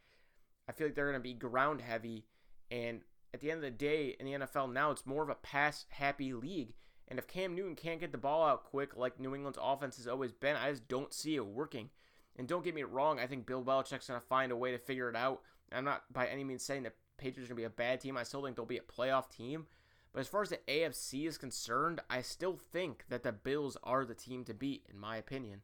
I 0.68 0.72
feel 0.72 0.86
like 0.86 0.94
they're 0.94 1.10
going 1.10 1.20
to 1.20 1.20
be 1.20 1.34
ground 1.34 1.80
heavy. 1.80 2.26
And 2.70 3.02
at 3.34 3.40
the 3.40 3.50
end 3.50 3.58
of 3.58 3.62
the 3.62 3.70
day, 3.70 4.16
in 4.18 4.26
the 4.26 4.46
NFL 4.46 4.72
now, 4.72 4.90
it's 4.90 5.06
more 5.06 5.22
of 5.22 5.28
a 5.28 5.34
pass 5.34 5.86
happy 5.90 6.32
league. 6.32 6.74
And 7.08 7.18
if 7.18 7.26
Cam 7.26 7.54
Newton 7.54 7.76
can't 7.76 8.00
get 8.00 8.12
the 8.12 8.18
ball 8.18 8.44
out 8.46 8.64
quick 8.64 8.96
like 8.96 9.20
New 9.20 9.34
England's 9.34 9.58
offense 9.60 9.96
has 9.98 10.08
always 10.08 10.32
been, 10.32 10.56
I 10.56 10.70
just 10.70 10.88
don't 10.88 11.12
see 11.12 11.36
it 11.36 11.46
working. 11.46 11.90
And 12.36 12.48
don't 12.48 12.64
get 12.64 12.74
me 12.74 12.82
wrong, 12.82 13.20
I 13.20 13.26
think 13.26 13.46
Bill 13.46 13.62
Belichick's 13.62 14.08
going 14.08 14.20
to 14.20 14.26
find 14.26 14.50
a 14.50 14.56
way 14.56 14.72
to 14.72 14.78
figure 14.78 15.08
it 15.08 15.16
out. 15.16 15.42
I'm 15.72 15.84
not 15.84 16.12
by 16.12 16.26
any 16.26 16.44
means 16.44 16.64
saying 16.64 16.84
that 16.84 16.94
Patriots 17.16 17.50
are 17.50 17.54
going 17.54 17.62
to 17.62 17.68
be 17.68 17.74
a 17.74 17.88
bad 17.88 18.00
team. 18.00 18.16
I 18.16 18.22
still 18.22 18.42
think 18.42 18.56
they'll 18.56 18.64
be 18.64 18.78
a 18.78 18.80
playoff 18.80 19.30
team. 19.30 19.66
But 20.12 20.20
as 20.20 20.28
far 20.28 20.42
as 20.42 20.50
the 20.50 20.60
AFC 20.68 21.26
is 21.26 21.38
concerned, 21.38 22.00
I 22.08 22.22
still 22.22 22.56
think 22.56 23.04
that 23.08 23.22
the 23.22 23.32
Bills 23.32 23.76
are 23.82 24.04
the 24.04 24.14
team 24.14 24.44
to 24.44 24.54
beat, 24.54 24.84
in 24.88 24.98
my 24.98 25.16
opinion. 25.16 25.62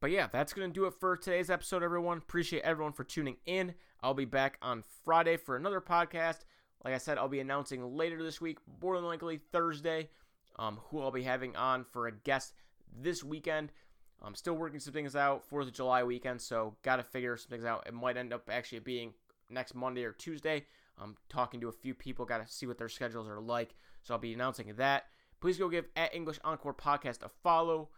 But 0.00 0.10
yeah, 0.10 0.28
that's 0.30 0.52
going 0.52 0.68
to 0.68 0.74
do 0.74 0.86
it 0.86 0.94
for 0.94 1.16
today's 1.16 1.48
episode, 1.48 1.82
everyone. 1.82 2.18
Appreciate 2.18 2.62
everyone 2.62 2.92
for 2.92 3.04
tuning 3.04 3.36
in. 3.46 3.74
I'll 4.00 4.14
be 4.14 4.24
back 4.24 4.58
on 4.60 4.84
Friday 5.04 5.36
for 5.36 5.56
another 5.56 5.80
podcast. 5.80 6.40
Like 6.86 6.94
I 6.94 6.98
said, 6.98 7.18
I'll 7.18 7.26
be 7.26 7.40
announcing 7.40 7.96
later 7.96 8.22
this 8.22 8.40
week, 8.40 8.58
more 8.80 8.94
than 8.94 9.04
likely 9.04 9.40
Thursday, 9.50 10.08
um, 10.56 10.78
who 10.84 11.00
I'll 11.00 11.10
be 11.10 11.24
having 11.24 11.56
on 11.56 11.82
for 11.82 12.06
a 12.06 12.12
guest 12.12 12.54
this 12.96 13.24
weekend. 13.24 13.72
I'm 14.22 14.36
still 14.36 14.54
working 14.54 14.78
some 14.78 14.92
things 14.92 15.16
out, 15.16 15.42
4th 15.50 15.66
of 15.66 15.72
July 15.72 16.04
weekend, 16.04 16.40
so 16.40 16.76
got 16.84 16.98
to 16.98 17.02
figure 17.02 17.36
some 17.36 17.50
things 17.50 17.64
out. 17.64 17.88
It 17.88 17.92
might 17.92 18.16
end 18.16 18.32
up 18.32 18.48
actually 18.48 18.78
being 18.78 19.14
next 19.50 19.74
Monday 19.74 20.04
or 20.04 20.12
Tuesday. 20.12 20.64
I'm 20.96 21.16
talking 21.28 21.60
to 21.60 21.68
a 21.68 21.72
few 21.72 21.92
people, 21.92 22.24
got 22.24 22.46
to 22.46 22.52
see 22.52 22.68
what 22.68 22.78
their 22.78 22.88
schedules 22.88 23.26
are 23.26 23.40
like, 23.40 23.74
so 24.04 24.14
I'll 24.14 24.20
be 24.20 24.34
announcing 24.34 24.72
that. 24.76 25.06
Please 25.40 25.58
go 25.58 25.68
give 25.68 25.86
at 25.96 26.14
English 26.14 26.38
Encore 26.44 26.72
Podcast 26.72 27.24
a 27.24 27.30
follow. 27.42 27.88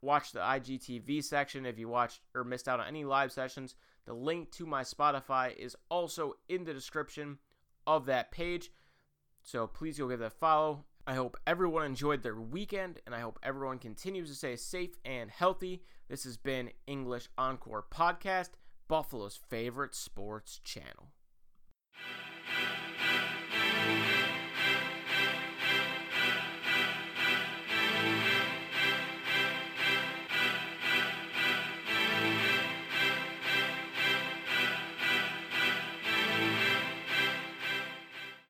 Watch 0.00 0.32
the 0.32 0.40
IGTV 0.40 1.22
section 1.22 1.66
if 1.66 1.78
you 1.78 1.88
watched 1.88 2.22
or 2.34 2.44
missed 2.44 2.66
out 2.66 2.80
on 2.80 2.86
any 2.86 3.04
live 3.04 3.30
sessions. 3.30 3.74
The 4.06 4.14
link 4.14 4.50
to 4.52 4.64
my 4.64 4.84
Spotify 4.84 5.54
is 5.54 5.76
also 5.90 6.36
in 6.48 6.64
the 6.64 6.72
description 6.72 7.36
of 7.86 8.06
that 8.06 8.30
page. 8.30 8.70
So 9.42 9.66
please 9.66 9.98
go 9.98 10.08
give 10.08 10.20
that 10.20 10.26
a 10.26 10.30
follow. 10.30 10.84
I 11.06 11.14
hope 11.14 11.36
everyone 11.46 11.84
enjoyed 11.84 12.22
their 12.22 12.40
weekend 12.40 13.00
and 13.06 13.14
I 13.14 13.20
hope 13.20 13.38
everyone 13.42 13.78
continues 13.78 14.28
to 14.28 14.36
stay 14.36 14.56
safe 14.56 14.96
and 15.04 15.30
healthy. 15.30 15.82
This 16.08 16.24
has 16.24 16.36
been 16.36 16.70
English 16.86 17.28
Encore 17.36 17.84
Podcast, 17.90 18.50
Buffalo's 18.86 19.40
favorite 19.48 19.94
sports 19.94 20.60
channel. 20.62 21.08